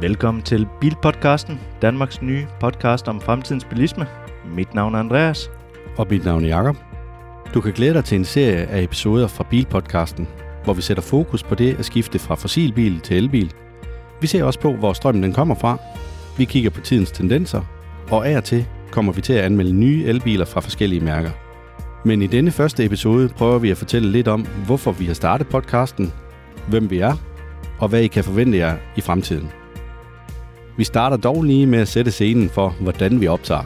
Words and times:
Velkommen 0.00 0.42
til 0.42 0.66
Bilpodcasten, 0.80 1.60
Danmarks 1.82 2.22
nye 2.22 2.46
podcast 2.60 3.08
om 3.08 3.20
fremtidens 3.20 3.64
bilisme. 3.64 4.06
Mit 4.56 4.74
navn 4.74 4.94
er 4.94 4.98
Andreas. 4.98 5.50
Og 5.96 6.06
mit 6.10 6.24
navn 6.24 6.44
er 6.44 6.48
Jakob. 6.48 6.76
Du 7.54 7.60
kan 7.60 7.72
glæde 7.72 7.94
dig 7.94 8.04
til 8.04 8.18
en 8.18 8.24
serie 8.24 8.66
af 8.66 8.82
episoder 8.82 9.28
fra 9.28 9.46
Bilpodcasten, 9.50 10.28
hvor 10.64 10.72
vi 10.72 10.82
sætter 10.82 11.02
fokus 11.02 11.42
på 11.42 11.54
det 11.54 11.78
at 11.78 11.84
skifte 11.84 12.18
fra 12.18 12.34
fossilbil 12.34 13.00
til 13.00 13.16
elbil. 13.16 13.52
Vi 14.20 14.26
ser 14.26 14.44
også 14.44 14.60
på, 14.60 14.72
hvor 14.72 14.92
strømmen 14.92 15.22
den 15.22 15.32
kommer 15.32 15.54
fra. 15.54 15.78
Vi 16.38 16.44
kigger 16.44 16.70
på 16.70 16.80
tidens 16.80 17.10
tendenser, 17.10 17.62
og 18.10 18.28
af 18.28 18.36
og 18.36 18.44
til 18.44 18.66
kommer 18.90 19.12
vi 19.12 19.20
til 19.20 19.32
at 19.32 19.44
anmelde 19.44 19.72
nye 19.72 20.04
elbiler 20.04 20.44
fra 20.44 20.60
forskellige 20.60 21.04
mærker. 21.04 21.30
Men 22.04 22.22
i 22.22 22.26
denne 22.26 22.50
første 22.50 22.84
episode 22.84 23.28
prøver 23.28 23.58
vi 23.58 23.70
at 23.70 23.76
fortælle 23.76 24.10
lidt 24.10 24.28
om, 24.28 24.46
hvorfor 24.66 24.92
vi 24.92 25.06
har 25.06 25.14
startet 25.14 25.46
podcasten, 25.46 26.12
hvem 26.68 26.90
vi 26.90 26.98
er, 26.98 27.14
og 27.78 27.88
hvad 27.88 28.00
I 28.00 28.06
kan 28.06 28.24
forvente 28.24 28.58
jer 28.58 28.76
i 28.96 29.00
fremtiden. 29.00 29.50
Vi 30.80 30.84
starter 30.84 31.16
dog 31.16 31.42
lige 31.42 31.66
med 31.66 31.78
at 31.78 31.88
sætte 31.88 32.10
scenen 32.10 32.48
for, 32.48 32.70
hvordan 32.70 33.20
vi 33.20 33.26
optager. 33.26 33.64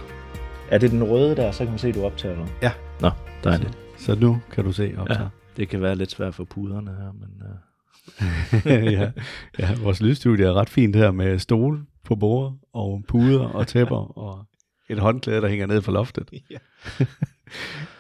Er 0.70 0.78
det 0.78 0.91
den 0.91 1.05
røde 1.05 1.36
der, 1.36 1.52
så 1.52 1.59
kan 1.59 1.68
man 1.68 1.78
se, 1.78 1.88
at 1.88 1.95
du 1.95 2.05
optager 2.05 2.36
nu? 2.36 2.46
Ja. 2.62 2.72
Nå, 3.00 3.10
dejligt. 3.45 3.78
Så 3.98 4.14
nu 4.14 4.41
kan 4.52 4.64
du 4.64 4.72
se 4.72 4.95
optager. 4.98 5.20
Ja, 5.20 5.28
det 5.56 5.69
kan 5.69 5.82
være 5.82 5.96
lidt 5.96 6.10
svært 6.10 6.34
for 6.34 6.45
puderne 6.45 6.91
her, 6.91 7.12
men... 7.12 7.42
Uh... 7.42 8.92
ja, 8.92 9.10
ja, 9.58 9.74
vores 9.82 10.00
lydstudie 10.00 10.46
er 10.46 10.52
ret 10.52 10.69
fint 10.69 10.96
her 10.96 11.10
med 11.10 11.38
stole 11.38 11.80
på 12.05 12.16
bordet 12.16 12.58
og 12.72 13.05
puder 13.08 13.44
og 13.44 13.66
tæpper 13.66 14.19
og 14.24 14.44
et 14.88 14.98
håndklæde, 14.98 15.41
der 15.41 15.48
hænger 15.48 15.66
ned 15.66 15.83
fra 15.83 15.92
loftet. 15.92 16.30
Ja. 16.50 16.58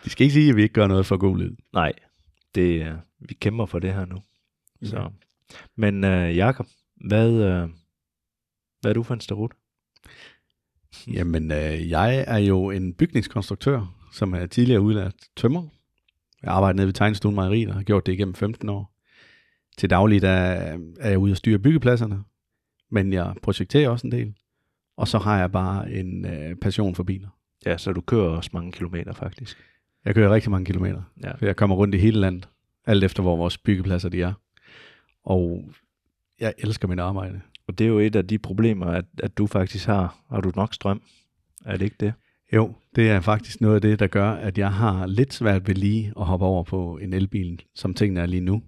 De 0.04 0.10
skal 0.10 0.24
ikke 0.24 0.34
sige, 0.34 0.50
at 0.50 0.56
vi 0.56 0.62
ikke 0.62 0.74
gør 0.74 0.86
noget 0.86 1.06
for 1.06 1.16
god 1.16 1.38
lyd. 1.38 1.56
Nej, 1.72 1.92
det, 2.54 2.92
uh, 2.92 2.98
vi 3.28 3.34
kæmper 3.34 3.66
for 3.66 3.78
det 3.78 3.94
her 3.94 4.04
nu. 4.04 4.16
Så. 4.82 5.10
Men 5.76 6.04
uh, 6.04 6.36
Jakob, 6.36 6.66
hvad, 7.06 7.62
uh, 7.62 7.70
hvad 8.84 8.90
er 8.90 8.94
du 8.94 9.02
for 9.02 9.14
en 9.14 9.20
starut? 9.20 9.52
Jamen, 11.12 11.50
øh, 11.52 11.90
jeg 11.90 12.24
er 12.28 12.38
jo 12.38 12.70
en 12.70 12.94
bygningskonstruktør, 12.94 13.94
som 14.12 14.34
er 14.34 14.46
tidligere 14.46 14.80
udlært 14.80 15.14
tømmer. 15.36 15.68
Jeg 16.42 16.52
arbejder 16.52 16.76
nede 16.76 16.86
ved 16.86 16.94
Tegnestuen 16.94 17.34
Mejeri, 17.34 17.64
og 17.64 17.74
har 17.74 17.82
gjort 17.82 18.06
det 18.06 18.12
igennem 18.12 18.34
15 18.34 18.68
år. 18.68 18.94
Til 19.78 19.90
daglig 19.90 20.22
der 20.22 20.28
er 21.00 21.08
jeg 21.08 21.18
ude 21.18 21.32
og 21.32 21.36
styre 21.36 21.58
byggepladserne, 21.58 22.22
men 22.90 23.12
jeg 23.12 23.34
projekterer 23.42 23.88
også 23.88 24.06
en 24.06 24.12
del. 24.12 24.34
Og 24.96 25.08
så 25.08 25.18
har 25.18 25.38
jeg 25.38 25.52
bare 25.52 25.92
en 25.92 26.26
øh, 26.26 26.56
passion 26.56 26.94
for 26.94 27.02
biler. 27.02 27.28
Ja, 27.66 27.78
så 27.78 27.92
du 27.92 28.00
kører 28.00 28.28
også 28.36 28.50
mange 28.52 28.72
kilometer 28.72 29.12
faktisk. 29.12 29.58
Jeg 30.04 30.14
kører 30.14 30.34
rigtig 30.34 30.50
mange 30.50 30.64
kilometer, 30.66 31.02
Ja. 31.24 31.32
for 31.34 31.46
jeg 31.46 31.56
kommer 31.56 31.76
rundt 31.76 31.94
i 31.94 31.98
hele 31.98 32.20
landet, 32.20 32.48
alt 32.86 33.04
efter 33.04 33.22
hvor 33.22 33.36
vores 33.36 33.58
byggepladser 33.58 34.08
de 34.08 34.22
er. 34.22 34.32
Og 35.24 35.70
jeg 36.40 36.54
elsker 36.58 36.88
mit 36.88 36.98
arbejde. 36.98 37.40
Og 37.68 37.78
det 37.78 37.84
er 37.84 37.88
jo 37.88 37.98
et 37.98 38.16
af 38.16 38.26
de 38.26 38.38
problemer, 38.38 38.86
at, 38.86 39.04
at 39.22 39.38
du 39.38 39.46
faktisk 39.46 39.86
har. 39.86 40.24
Har 40.30 40.40
du 40.40 40.52
nok 40.56 40.74
strøm? 40.74 41.02
Er 41.64 41.76
det 41.76 41.84
ikke 41.84 41.96
det? 42.00 42.12
Jo, 42.52 42.74
det 42.96 43.10
er 43.10 43.20
faktisk 43.20 43.60
noget 43.60 43.74
af 43.74 43.80
det, 43.80 43.98
der 43.98 44.06
gør, 44.06 44.30
at 44.30 44.58
jeg 44.58 44.72
har 44.72 45.06
lidt 45.06 45.34
svært 45.34 45.68
ved 45.68 45.74
lige 45.74 46.12
at 46.16 46.26
hoppe 46.26 46.46
over 46.46 46.64
på 46.64 46.98
en 47.02 47.12
elbil, 47.12 47.62
som 47.74 47.94
tingene 47.94 48.20
er 48.20 48.26
lige 48.26 48.40
nu. 48.40 48.62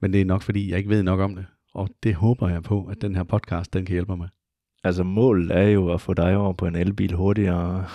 Men 0.00 0.12
det 0.12 0.20
er 0.20 0.24
nok, 0.24 0.42
fordi 0.42 0.70
jeg 0.70 0.78
ikke 0.78 0.90
ved 0.90 1.02
nok 1.02 1.20
om 1.20 1.34
det. 1.34 1.46
Og 1.74 1.88
det 2.02 2.14
håber 2.14 2.48
jeg 2.48 2.62
på, 2.62 2.84
at 2.84 3.02
den 3.02 3.14
her 3.14 3.22
podcast, 3.22 3.72
den 3.72 3.84
kan 3.84 3.92
hjælpe 3.92 4.12
mig 4.12 4.18
med. 4.18 4.28
Altså 4.84 5.02
målet 5.02 5.50
er 5.50 5.68
jo 5.68 5.92
at 5.92 6.00
få 6.00 6.14
dig 6.14 6.36
over 6.36 6.52
på 6.52 6.66
en 6.66 6.76
elbil 6.76 7.14
hurtigere. 7.14 7.86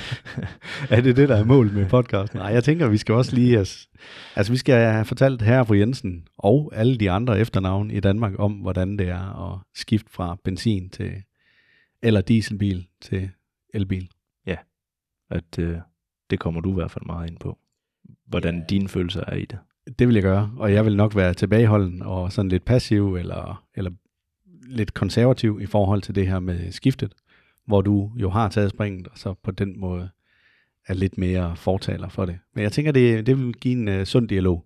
er 0.90 1.00
det 1.00 1.16
det, 1.16 1.28
der 1.28 1.36
er 1.36 1.44
målet 1.44 1.74
med 1.74 1.88
podcasten? 1.88 2.38
Nej, 2.38 2.48
jeg 2.52 2.64
tænker, 2.64 2.88
vi 2.88 2.96
skal 2.96 3.14
også 3.14 3.34
lige... 3.34 3.58
Altså, 3.58 3.88
altså 4.36 4.52
vi 4.52 4.56
skal 4.56 4.74
have 4.74 5.04
fortalt 5.04 5.42
her 5.42 5.64
på 5.64 5.74
Jensen 5.74 6.26
og 6.38 6.72
alle 6.74 6.96
de 6.96 7.10
andre 7.10 7.38
efternavne 7.38 7.94
i 7.94 8.00
Danmark 8.00 8.32
om, 8.38 8.52
hvordan 8.52 8.98
det 8.98 9.08
er 9.08 9.52
at 9.52 9.58
skifte 9.74 10.12
fra 10.12 10.36
benzin 10.44 10.90
til 10.90 11.12
eller 12.02 12.20
dieselbil 12.20 12.86
til 13.02 13.30
elbil. 13.74 14.10
at 15.30 15.58
øh, 15.58 15.76
det 16.30 16.40
kommer 16.40 16.60
du 16.60 16.70
i 16.70 16.74
hvert 16.74 16.90
fald 16.90 17.06
meget 17.06 17.30
ind 17.30 17.38
på. 17.38 17.58
Hvordan 18.26 18.64
dine 18.70 18.88
følelser 18.88 19.24
er 19.26 19.36
i 19.36 19.44
det. 19.44 19.58
Det 19.98 20.06
vil 20.06 20.14
jeg 20.14 20.22
gøre, 20.22 20.52
og 20.56 20.72
jeg 20.72 20.84
vil 20.84 20.96
nok 20.96 21.16
være 21.16 21.34
tilbageholden 21.34 22.02
og 22.02 22.32
sådan 22.32 22.48
lidt 22.48 22.64
passiv 22.64 23.14
eller, 23.14 23.64
eller 23.74 23.90
lidt 24.68 24.94
konservativ 24.94 25.58
i 25.62 25.66
forhold 25.66 26.02
til 26.02 26.14
det 26.14 26.28
her 26.28 26.38
med 26.38 26.72
skiftet, 26.72 27.12
hvor 27.66 27.82
du 27.82 28.12
jo 28.16 28.30
har 28.30 28.48
taget 28.48 28.70
springet, 28.70 29.08
og 29.08 29.18
så 29.18 29.34
på 29.34 29.50
den 29.50 29.80
måde 29.80 30.08
er 30.86 30.94
lidt 30.94 31.18
mere 31.18 31.56
fortaler 31.56 32.08
for 32.08 32.26
det. 32.26 32.38
Men 32.54 32.62
jeg 32.62 32.72
tænker, 32.72 32.92
det, 32.92 33.26
det 33.26 33.38
vil 33.38 33.54
give 33.54 33.72
en 33.72 34.00
uh, 34.00 34.04
sund 34.04 34.28
dialog. 34.28 34.64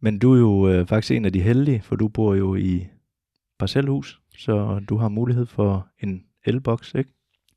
Men 0.00 0.18
du 0.18 0.34
er 0.34 0.38
jo 0.38 0.68
øh, 0.68 0.86
faktisk 0.86 1.12
en 1.12 1.24
af 1.24 1.32
de 1.32 1.40
heldige, 1.40 1.80
for 1.80 1.96
du 1.96 2.08
bor 2.08 2.34
jo 2.34 2.54
i 2.54 2.86
parcelhus, 3.58 4.20
så 4.38 4.80
du 4.88 4.96
har 4.96 5.08
mulighed 5.08 5.46
for 5.46 5.88
en 6.00 6.24
elboks, 6.44 6.94
ikke? 6.94 7.10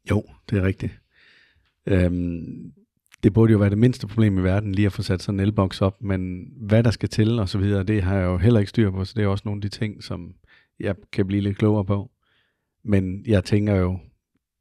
Jo, 0.10 0.24
det 0.50 0.58
er 0.58 0.64
rigtigt. 0.64 1.02
Øhm, 1.88 2.72
det 3.24 3.34
burde 3.34 3.52
jo 3.52 3.58
være 3.60 3.70
det 3.70 3.78
mindste 3.78 4.08
problem 4.08 4.38
i 4.38 4.44
verden, 4.44 4.76
lige 4.76 4.86
at 4.86 4.94
få 4.94 5.02
sat 5.02 5.22
sådan 5.22 5.40
en 5.40 5.46
elboks 5.46 5.82
op, 5.82 6.02
men 6.02 6.48
hvad 6.58 6.84
der 6.84 6.92
skal 6.92 7.10
til 7.10 7.40
og 7.40 7.50
så 7.50 7.58
videre, 7.58 7.84
det 7.84 8.04
har 8.04 8.16
jeg 8.16 8.26
jo 8.26 8.38
heller 8.38 8.60
ikke 8.60 8.70
styr 8.70 8.92
på, 8.92 9.06
så 9.06 9.14
det 9.16 9.24
er 9.24 9.28
også 9.28 9.42
nogle 9.46 9.58
af 9.58 9.62
de 9.62 9.70
ting, 9.70 10.04
som 10.04 10.34
jeg 10.80 10.96
kan 11.12 11.28
blive 11.28 11.42
lidt 11.42 11.58
klogere 11.58 11.86
på. 11.86 12.12
Men 12.84 13.26
jeg 13.28 13.44
tænker 13.44 13.76
jo 13.76 14.00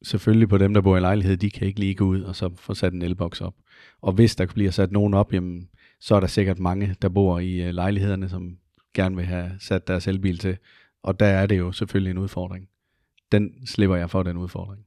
selvfølgelig 0.02 0.48
på 0.48 0.58
dem, 0.58 0.74
der 0.74 0.80
bor 0.80 0.96
i 0.96 1.00
lejlighed, 1.00 1.36
de 1.36 1.50
kan 1.50 1.66
ikke 1.66 1.80
lige 1.80 1.94
gå 1.94 2.04
ud 2.04 2.22
og 2.22 2.36
så 2.36 2.50
få 2.56 2.74
sat 2.74 2.92
en 2.92 3.02
elboks 3.02 3.40
op. 3.40 3.54
Og 4.00 4.12
hvis 4.12 4.36
der 4.36 4.46
bliver 4.46 4.70
sat 4.70 4.92
nogen 4.92 5.14
op, 5.14 5.32
jamen, 5.32 5.68
så 6.00 6.14
er 6.14 6.20
der 6.20 6.26
sikkert 6.26 6.58
mange, 6.58 6.96
der 7.02 7.08
bor 7.08 7.38
i 7.38 7.62
øh, 7.62 7.74
lejlighederne, 7.74 8.28
som 8.28 8.58
gerne 8.94 9.16
vil 9.16 9.24
have 9.24 9.52
sat 9.58 9.88
deres 9.88 10.08
elbil 10.08 10.38
til. 10.38 10.56
Og 11.02 11.20
der 11.20 11.26
er 11.26 11.46
det 11.46 11.58
jo 11.58 11.72
selvfølgelig 11.72 12.10
en 12.10 12.18
udfordring. 12.18 12.68
Den 13.32 13.66
slipper 13.66 13.96
jeg 13.96 14.10
for, 14.10 14.22
den 14.22 14.36
udfordring. 14.36 14.86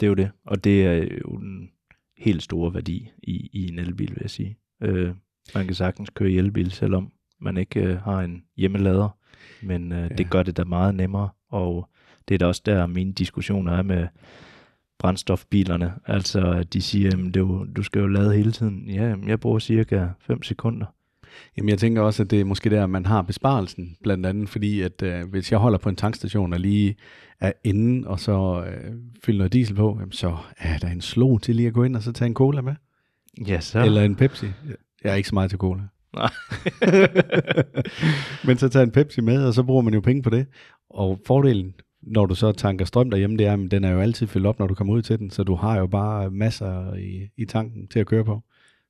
Det 0.00 0.06
er 0.06 0.08
jo 0.08 0.14
det. 0.14 0.30
Og 0.44 0.64
det 0.64 0.86
er 0.86 0.94
jo 0.94 1.36
en 1.36 1.70
helt 2.16 2.42
stor 2.42 2.70
værdi 2.70 3.10
i, 3.22 3.50
i 3.52 3.68
en 3.68 3.78
elbil, 3.78 4.10
vil 4.10 4.18
jeg 4.20 4.30
sige. 4.30 4.58
Øh, 4.82 5.14
man 5.54 5.66
kan 5.66 5.74
sagtens 5.74 6.10
køre 6.10 6.30
i 6.30 6.38
elbil, 6.38 6.70
selvom 6.70 7.12
man 7.40 7.56
ikke 7.56 7.80
øh, 7.80 7.98
har 7.98 8.20
en 8.20 8.44
hjemmelader. 8.56 9.17
Men 9.62 9.92
øh, 9.92 9.98
ja. 9.98 10.08
det 10.08 10.30
gør 10.30 10.42
det 10.42 10.56
da 10.56 10.64
meget 10.64 10.94
nemmere. 10.94 11.28
Og 11.50 11.88
det 12.28 12.34
er 12.34 12.38
da 12.38 12.46
også 12.46 12.62
der, 12.66 12.86
mine 12.86 13.12
diskussioner 13.12 13.72
er 13.72 13.82
med 13.82 14.06
brændstofbilerne. 14.98 15.92
Altså, 16.06 16.64
de 16.72 16.82
siger, 16.82 17.10
at 17.10 17.34
du, 17.34 17.66
du 17.76 17.82
skal 17.82 18.00
jo 18.00 18.06
lade 18.06 18.36
hele 18.36 18.52
tiden. 18.52 18.90
Ja, 18.90 19.14
jeg 19.26 19.40
bruger 19.40 19.58
cirka 19.58 20.06
5 20.20 20.42
sekunder. 20.42 20.86
Jamen 21.56 21.68
jeg 21.68 21.78
tænker 21.78 22.02
også, 22.02 22.22
at 22.22 22.30
det 22.30 22.40
er 22.40 22.44
måske 22.44 22.70
der, 22.70 22.86
man 22.86 23.06
har 23.06 23.22
besparelsen, 23.22 23.96
blandt 24.02 24.26
andet 24.26 24.48
fordi, 24.48 24.80
at 24.80 25.02
øh, 25.02 25.30
hvis 25.30 25.52
jeg 25.52 25.58
holder 25.58 25.78
på 25.78 25.88
en 25.88 25.96
tankstation 25.96 26.52
og 26.52 26.60
lige 26.60 26.96
er 27.40 27.52
inde, 27.64 28.08
og 28.08 28.20
så 28.20 28.64
øh, 28.66 28.94
fylder 29.24 29.38
noget 29.38 29.52
diesel 29.52 29.76
på, 29.76 29.96
jamen, 30.00 30.12
så 30.12 30.36
er 30.58 30.78
der 30.78 30.88
en 30.88 31.00
slog 31.00 31.42
til 31.42 31.56
lige 31.56 31.68
at 31.68 31.74
gå 31.74 31.84
ind 31.84 31.96
og 31.96 32.02
så 32.02 32.12
tage 32.12 32.26
en 32.26 32.34
cola 32.34 32.60
med. 32.60 32.74
Ja, 33.46 33.60
så. 33.60 33.84
Eller 33.84 34.02
en 34.02 34.16
Pepsi. 34.16 34.46
Jeg 35.04 35.12
er 35.12 35.14
ikke 35.14 35.28
så 35.28 35.34
meget 35.34 35.50
til 35.50 35.58
cola. 35.58 35.82
Nej. 36.16 36.30
Men 38.46 38.58
så 38.58 38.68
tager 38.68 38.84
en 38.84 38.90
Pepsi 38.90 39.20
med, 39.20 39.46
og 39.46 39.54
så 39.54 39.62
bruger 39.62 39.82
man 39.82 39.94
jo 39.94 40.00
penge 40.00 40.22
på 40.22 40.30
det. 40.30 40.46
Og 40.90 41.20
fordelen, 41.26 41.74
når 42.02 42.26
du 42.26 42.34
så 42.34 42.52
tanker 42.52 42.84
strøm 42.84 43.10
derhjemme, 43.10 43.36
det 43.36 43.46
er, 43.46 43.52
at 43.52 43.70
den 43.70 43.84
er 43.84 43.90
jo 43.90 44.00
altid 44.00 44.26
fyldt 44.26 44.46
op, 44.46 44.58
når 44.58 44.66
du 44.66 44.74
kommer 44.74 44.94
ud 44.94 45.02
til 45.02 45.18
den, 45.18 45.30
så 45.30 45.42
du 45.42 45.54
har 45.54 45.78
jo 45.78 45.86
bare 45.86 46.30
masser 46.30 46.94
i, 46.94 47.28
i 47.36 47.44
tanken 47.44 47.88
til 47.88 48.00
at 48.00 48.06
køre 48.06 48.24
på. 48.24 48.42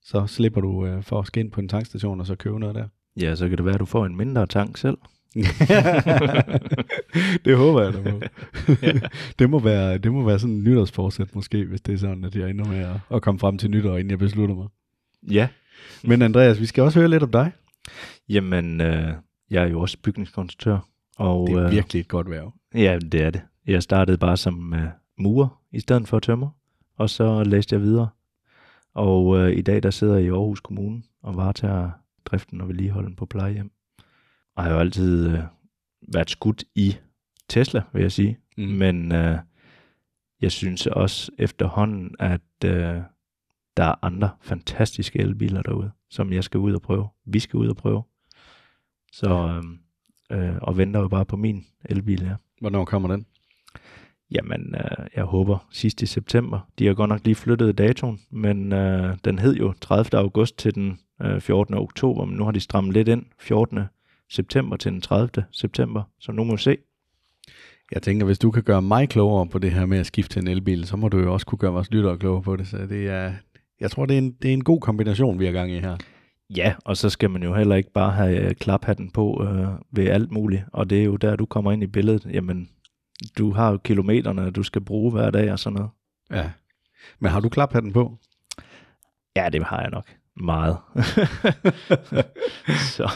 Så 0.02 0.26
slipper 0.26 0.60
du 0.60 0.86
øh, 0.86 1.02
for 1.02 1.20
at 1.20 1.26
skal 1.26 1.44
ind 1.44 1.52
på 1.52 1.60
en 1.60 1.68
tankstation 1.68 2.20
og 2.20 2.26
så 2.26 2.34
købe 2.34 2.60
noget 2.60 2.74
der. 2.74 2.86
Ja, 3.20 3.34
så 3.34 3.48
kan 3.48 3.56
det 3.56 3.64
være, 3.64 3.74
at 3.74 3.80
du 3.80 3.84
får 3.84 4.06
en 4.06 4.16
mindre 4.16 4.46
tank 4.46 4.76
selv. 4.76 4.98
det 7.44 7.56
håber 7.56 7.82
jeg, 7.82 7.92
der 7.92 8.12
må. 8.12 8.20
det, 9.38 9.50
må 9.50 9.58
være, 9.58 9.98
det 9.98 10.12
må 10.12 10.24
være 10.24 10.38
sådan 10.38 10.54
en 10.54 10.64
nytårsforsæt 10.64 11.34
måske, 11.34 11.64
hvis 11.64 11.80
det 11.80 11.94
er 11.94 11.98
sådan, 11.98 12.24
at 12.24 12.36
jeg 12.36 12.50
ender 12.50 12.64
med 12.64 12.78
at, 12.78 12.96
at 13.14 13.22
komme 13.22 13.38
frem 13.38 13.58
til 13.58 13.70
nytår, 13.70 13.96
inden 13.96 14.10
jeg 14.10 14.18
beslutter 14.18 14.54
mig. 14.54 14.66
Ja. 15.30 15.48
Men 16.04 16.22
Andreas, 16.22 16.60
vi 16.60 16.66
skal 16.66 16.82
også 16.82 16.98
høre 16.98 17.08
lidt 17.08 17.22
om 17.22 17.30
dig. 17.30 17.52
Jamen, 18.28 18.80
øh, 18.80 19.14
jeg 19.50 19.62
er 19.62 19.68
jo 19.68 19.80
også 19.80 19.98
bygningskonstruktør. 20.02 20.78
Og, 21.16 21.48
Det 21.48 21.56
er 21.56 21.64
øh, 21.64 21.70
virkelig 21.70 22.00
et 22.00 22.08
godt 22.08 22.30
værv. 22.30 22.54
Ja, 22.74 22.98
det 23.12 23.22
er 23.22 23.30
det. 23.30 23.42
Jeg 23.66 23.82
startede 23.82 24.18
bare 24.18 24.36
som 24.36 24.72
uh, 24.72 24.78
murer 25.18 25.62
i 25.72 25.80
stedet 25.80 26.08
for 26.08 26.18
tømmer, 26.18 26.50
og 26.96 27.10
så 27.10 27.44
læste 27.44 27.74
jeg 27.74 27.82
videre. 27.82 28.08
Og 28.94 29.26
uh, 29.26 29.50
i 29.50 29.60
dag 29.62 29.82
der 29.82 29.90
sidder 29.90 30.14
jeg 30.14 30.24
i 30.24 30.28
Aarhus 30.28 30.60
Kommune 30.60 31.02
og 31.22 31.36
varetager 31.36 31.90
driften 32.24 32.60
og 32.60 32.68
vedligeholden 32.68 33.16
på 33.16 33.26
plejehjem. 33.26 33.70
Og 34.56 34.64
har 34.64 34.70
jo 34.70 34.78
altid 34.78 35.26
uh, 35.26 35.38
været 36.12 36.30
skudt 36.30 36.64
i 36.74 36.96
Tesla, 37.48 37.82
vil 37.92 38.02
jeg 38.02 38.12
sige. 38.12 38.38
Mm. 38.56 38.64
Men 38.64 39.12
uh, 39.12 39.36
jeg 40.40 40.52
synes 40.52 40.86
også 40.86 41.30
efterhånden, 41.38 42.14
at 42.18 42.40
uh, 42.64 43.02
der 43.78 43.84
er 43.84 43.94
andre 44.02 44.30
fantastiske 44.40 45.18
elbiler 45.18 45.62
derude, 45.62 45.90
som 46.10 46.32
jeg 46.32 46.44
skal 46.44 46.60
ud 46.60 46.72
og 46.72 46.82
prøve. 46.82 47.08
Vi 47.26 47.38
skal 47.38 47.56
ud 47.56 47.68
og 47.68 47.76
prøve. 47.76 48.02
Så, 49.12 49.60
uh, 50.32 50.38
uh, 50.38 50.56
og 50.62 50.76
venter 50.76 51.00
jo 51.00 51.08
bare 51.08 51.24
på 51.24 51.36
min 51.36 51.66
elbil, 51.84 52.22
ja. 52.22 52.34
Hvornår 52.60 52.84
kommer 52.84 53.08
den? 53.08 53.26
Jamen, 54.30 54.74
øh, 54.74 55.06
jeg 55.16 55.24
håber 55.24 55.66
sidst 55.70 56.02
i 56.02 56.06
september. 56.06 56.60
De 56.78 56.86
har 56.86 56.94
godt 56.94 57.08
nok 57.08 57.20
lige 57.24 57.34
flyttet 57.34 57.78
datoen, 57.78 58.20
men 58.30 58.72
øh, 58.72 59.16
den 59.24 59.38
hed 59.38 59.56
jo 59.56 59.74
30. 59.80 60.18
august 60.18 60.58
til 60.58 60.74
den 60.74 60.98
øh, 61.22 61.40
14. 61.40 61.74
oktober, 61.74 62.24
men 62.24 62.36
nu 62.36 62.44
har 62.44 62.52
de 62.52 62.60
strammet 62.60 62.94
lidt 62.94 63.08
ind. 63.08 63.24
14. 63.38 63.80
september 64.30 64.76
til 64.76 64.92
den 64.92 65.00
30. 65.00 65.44
september, 65.52 66.02
så 66.20 66.32
nu 66.32 66.44
må 66.44 66.56
vi 66.56 66.62
se. 66.62 66.76
Jeg 67.92 68.02
tænker, 68.02 68.26
hvis 68.26 68.38
du 68.38 68.50
kan 68.50 68.62
gøre 68.62 68.82
mig 68.82 69.08
klogere 69.08 69.46
på 69.46 69.58
det 69.58 69.72
her 69.72 69.86
med 69.86 69.98
at 69.98 70.06
skifte 70.06 70.34
til 70.34 70.42
en 70.42 70.48
elbil, 70.48 70.86
så 70.86 70.96
må 70.96 71.08
du 71.08 71.18
jo 71.18 71.32
også 71.32 71.46
kunne 71.46 71.58
gøre 71.58 71.72
vores 71.72 71.90
lyttere 71.90 72.18
klogere 72.18 72.42
på 72.42 72.56
det. 72.56 72.66
Så 72.66 72.76
det 72.76 73.08
er, 73.08 73.32
jeg 73.80 73.90
tror, 73.90 74.06
det 74.06 74.14
er, 74.14 74.18
en, 74.18 74.32
det 74.42 74.48
er 74.48 74.52
en 74.52 74.64
god 74.64 74.80
kombination, 74.80 75.38
vi 75.38 75.44
har 75.44 75.52
gang 75.52 75.72
i 75.72 75.78
her. 75.78 75.96
Ja, 76.56 76.74
og 76.84 76.96
så 76.96 77.10
skal 77.10 77.30
man 77.30 77.42
jo 77.42 77.54
heller 77.54 77.76
ikke 77.76 77.92
bare 77.92 78.12
have 78.12 78.40
øh, 78.40 78.54
klaphatten 78.54 79.10
på 79.10 79.44
øh, 79.44 79.68
ved 79.92 80.08
alt 80.08 80.30
muligt. 80.30 80.64
Og 80.72 80.90
det 80.90 81.00
er 81.00 81.04
jo 81.04 81.16
der, 81.16 81.36
du 81.36 81.46
kommer 81.46 81.72
ind 81.72 81.82
i 81.82 81.86
billedet. 81.86 82.26
Jamen, 82.32 82.68
du 83.38 83.52
har 83.52 83.70
jo 83.70 83.76
kilometerne, 83.76 84.50
du 84.50 84.62
skal 84.62 84.84
bruge 84.84 85.12
hver 85.12 85.30
dag 85.30 85.52
og 85.52 85.58
sådan 85.58 85.74
noget. 85.74 85.90
Ja. 86.30 86.50
Men 87.18 87.30
har 87.30 87.40
du 87.40 87.48
klaphatten 87.48 87.92
på? 87.92 88.18
Ja, 89.36 89.48
det 89.52 89.64
har 89.64 89.80
jeg 89.80 89.90
nok. 89.90 90.06
Meget. 90.40 90.76
så 92.96 93.10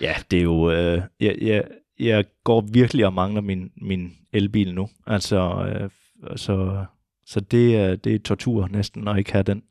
ja, 0.00 0.14
det 0.30 0.38
er 0.38 0.42
jo... 0.42 0.70
Øh, 0.70 1.02
jeg, 1.20 1.36
jeg, 1.40 1.64
jeg 1.98 2.24
går 2.44 2.60
virkelig 2.72 3.06
og 3.06 3.12
mangler 3.12 3.40
min, 3.40 3.70
min 3.76 4.12
elbil 4.32 4.74
nu. 4.74 4.88
Altså, 5.06 5.66
øh, 5.66 5.90
så, 6.36 6.84
så 7.26 7.40
det, 7.40 7.76
er, 7.76 7.96
det 7.96 8.14
er 8.14 8.18
tortur 8.18 8.68
næsten 8.68 9.08
at 9.08 9.18
ikke 9.18 9.32
have 9.32 9.42
den. 9.42 9.62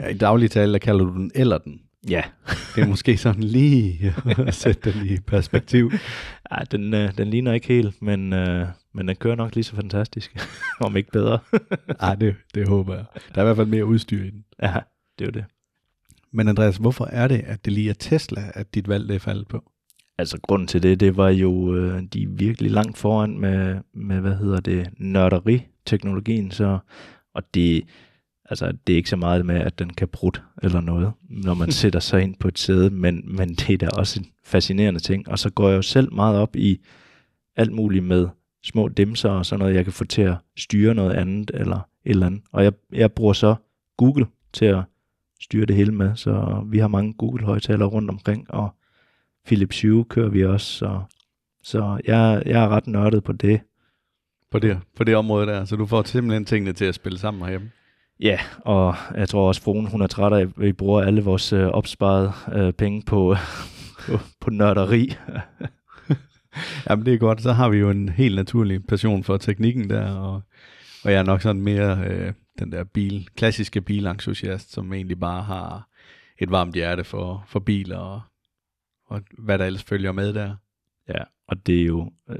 Ja, 0.00 0.08
i 0.08 0.14
daglig 0.14 0.50
tale, 0.50 0.72
der 0.72 0.78
kalder 0.78 1.04
du 1.04 1.12
den 1.12 1.30
eller 1.34 1.58
den. 1.58 1.80
Ja. 2.10 2.22
det 2.76 2.82
er 2.82 2.86
måske 2.86 3.16
sådan 3.16 3.42
lige 3.42 4.14
at 4.46 4.54
sætte 4.54 4.92
den 4.92 5.06
i 5.06 5.18
perspektiv. 5.26 5.92
Ja, 6.52 6.64
den, 6.70 6.94
øh, 6.94 7.18
den 7.18 7.28
ligner 7.28 7.52
ikke 7.52 7.66
helt, 7.66 8.02
men, 8.02 8.32
øh, 8.32 8.66
men 8.94 9.08
den 9.08 9.16
kører 9.16 9.34
nok 9.34 9.54
lige 9.54 9.64
så 9.64 9.76
fantastisk, 9.76 10.36
om 10.80 10.96
ikke 10.96 11.10
bedre. 11.10 11.38
Nej, 12.00 12.14
det, 12.14 12.34
det 12.54 12.68
håber 12.68 12.94
jeg. 12.94 13.04
Der 13.34 13.40
er 13.40 13.44
i 13.44 13.46
hvert 13.46 13.56
fald 13.56 13.68
mere 13.68 13.86
udstyr 13.86 14.24
i 14.24 14.30
den. 14.30 14.44
Ja, 14.62 14.74
det 15.18 15.24
er 15.24 15.26
jo 15.26 15.30
det. 15.30 15.44
Men 16.32 16.48
Andreas, 16.48 16.76
hvorfor 16.76 17.04
er 17.04 17.28
det, 17.28 17.40
at 17.46 17.64
det 17.64 17.72
lige 17.72 17.90
er 17.90 17.94
Tesla, 17.94 18.42
at 18.54 18.74
dit 18.74 18.88
valg 18.88 19.10
er 19.10 19.18
faldet 19.18 19.48
på? 19.48 19.70
Altså, 20.18 20.38
grunden 20.42 20.68
til 20.68 20.82
det, 20.82 21.00
det 21.00 21.16
var 21.16 21.28
jo, 21.28 21.74
øh, 21.74 22.02
de 22.12 22.22
er 22.22 22.28
virkelig 22.28 22.70
langt 22.70 22.98
foran 22.98 23.38
med, 23.38 23.76
med 23.94 24.20
hvad 24.20 24.36
hedder 24.36 24.60
det, 24.60 24.88
nørderi-teknologien, 24.98 26.50
så, 26.50 26.78
og 27.34 27.54
det, 27.54 27.82
altså, 28.50 28.72
det 28.86 28.92
er 28.92 28.96
ikke 28.96 29.10
så 29.10 29.16
meget 29.16 29.46
med, 29.46 29.54
at 29.54 29.78
den 29.78 29.90
kan 29.90 30.08
brudt 30.08 30.42
eller 30.62 30.80
noget, 30.80 31.12
når 31.28 31.54
man 31.54 31.72
sætter 31.80 32.00
sig 32.00 32.22
ind 32.22 32.34
på 32.36 32.48
et 32.48 32.58
sæde, 32.58 32.90
men, 32.90 33.36
men 33.36 33.54
det 33.54 33.70
er 33.70 33.76
da 33.76 33.88
også 33.88 34.20
en 34.20 34.26
fascinerende 34.44 35.00
ting. 35.00 35.28
Og 35.28 35.38
så 35.38 35.50
går 35.50 35.68
jeg 35.68 35.76
jo 35.76 35.82
selv 35.82 36.12
meget 36.12 36.38
op 36.38 36.56
i 36.56 36.80
alt 37.56 37.72
muligt 37.72 38.04
med 38.04 38.28
små 38.64 38.88
dimser 38.88 39.30
og 39.30 39.46
sådan 39.46 39.58
noget, 39.58 39.74
jeg 39.74 39.84
kan 39.84 39.92
få 39.92 40.04
til 40.04 40.22
at 40.22 40.34
styre 40.56 40.94
noget 40.94 41.14
andet 41.14 41.50
eller 41.54 41.76
et 41.76 42.10
eller 42.10 42.26
andet. 42.26 42.42
Og 42.52 42.64
jeg, 42.64 42.72
jeg 42.92 43.12
bruger 43.12 43.32
så 43.32 43.54
Google 43.96 44.26
til 44.52 44.64
at 44.64 44.82
styre 45.40 45.66
det 45.66 45.76
hele 45.76 45.92
med, 45.92 46.16
så 46.16 46.64
vi 46.66 46.78
har 46.78 46.88
mange 46.88 47.12
Google-højtalere 47.12 47.88
rundt 47.88 48.10
omkring, 48.10 48.50
og 48.50 48.74
Philips 49.46 49.82
Hue 49.82 50.04
kører 50.04 50.28
vi 50.28 50.44
også, 50.44 50.66
så, 50.66 51.02
så 51.62 52.00
jeg, 52.04 52.42
jeg 52.46 52.64
er 52.64 52.68
ret 52.68 52.86
nørdet 52.86 53.24
på 53.24 53.32
det. 53.32 53.60
På 54.50 54.58
det, 54.58 54.78
på 54.96 55.04
det 55.04 55.16
område 55.16 55.46
der, 55.46 55.64
så 55.64 55.76
du 55.76 55.86
får 55.86 56.02
simpelthen 56.02 56.44
tingene 56.44 56.72
til 56.72 56.84
at 56.84 56.94
spille 56.94 57.18
sammen 57.18 57.42
herhjemme? 57.42 57.70
Ja, 58.20 58.38
og 58.60 58.94
jeg 59.14 59.28
tror 59.28 59.48
også, 59.48 59.62
fruen 59.62 59.86
hun 59.86 60.02
er 60.02 60.06
træt 60.06 60.32
af, 60.32 60.40
at 60.40 60.48
vi 60.56 60.72
bruger 60.72 61.02
alle 61.02 61.24
vores 61.24 61.52
øh, 61.52 61.66
opsparede 61.66 62.32
øh, 62.52 62.72
penge 62.72 63.02
på, 63.02 63.36
på, 64.06 64.18
på 64.40 64.50
nørderi. 64.50 65.12
Jamen 66.88 67.06
det 67.06 67.14
er 67.14 67.18
godt, 67.18 67.42
så 67.42 67.52
har 67.52 67.68
vi 67.68 67.76
jo 67.76 67.90
en 67.90 68.08
helt 68.08 68.36
naturlig 68.36 68.86
passion 68.86 69.24
for 69.24 69.36
teknikken 69.36 69.90
der, 69.90 70.10
og, 70.10 70.42
og 71.04 71.12
jeg 71.12 71.18
er 71.18 71.22
nok 71.22 71.42
sådan 71.42 71.62
mere 71.62 72.04
øh, 72.06 72.32
den 72.58 72.72
der 72.72 72.84
bil, 72.84 73.28
klassiske 73.36 73.80
bilentusiast, 73.80 74.72
som 74.72 74.92
egentlig 74.92 75.20
bare 75.20 75.42
har 75.42 75.88
et 76.38 76.50
varmt 76.50 76.74
hjerte 76.74 77.04
for, 77.04 77.44
for 77.46 77.60
biler 77.60 77.98
og, 77.98 78.20
og 79.06 79.22
hvad 79.38 79.58
der 79.58 79.64
ellers 79.64 79.82
følger 79.82 80.12
med 80.12 80.34
der. 80.34 80.56
Ja, 81.08 81.22
og 81.48 81.66
det 81.66 81.80
er 81.80 81.84
jo, 81.84 82.12
øh, 82.30 82.38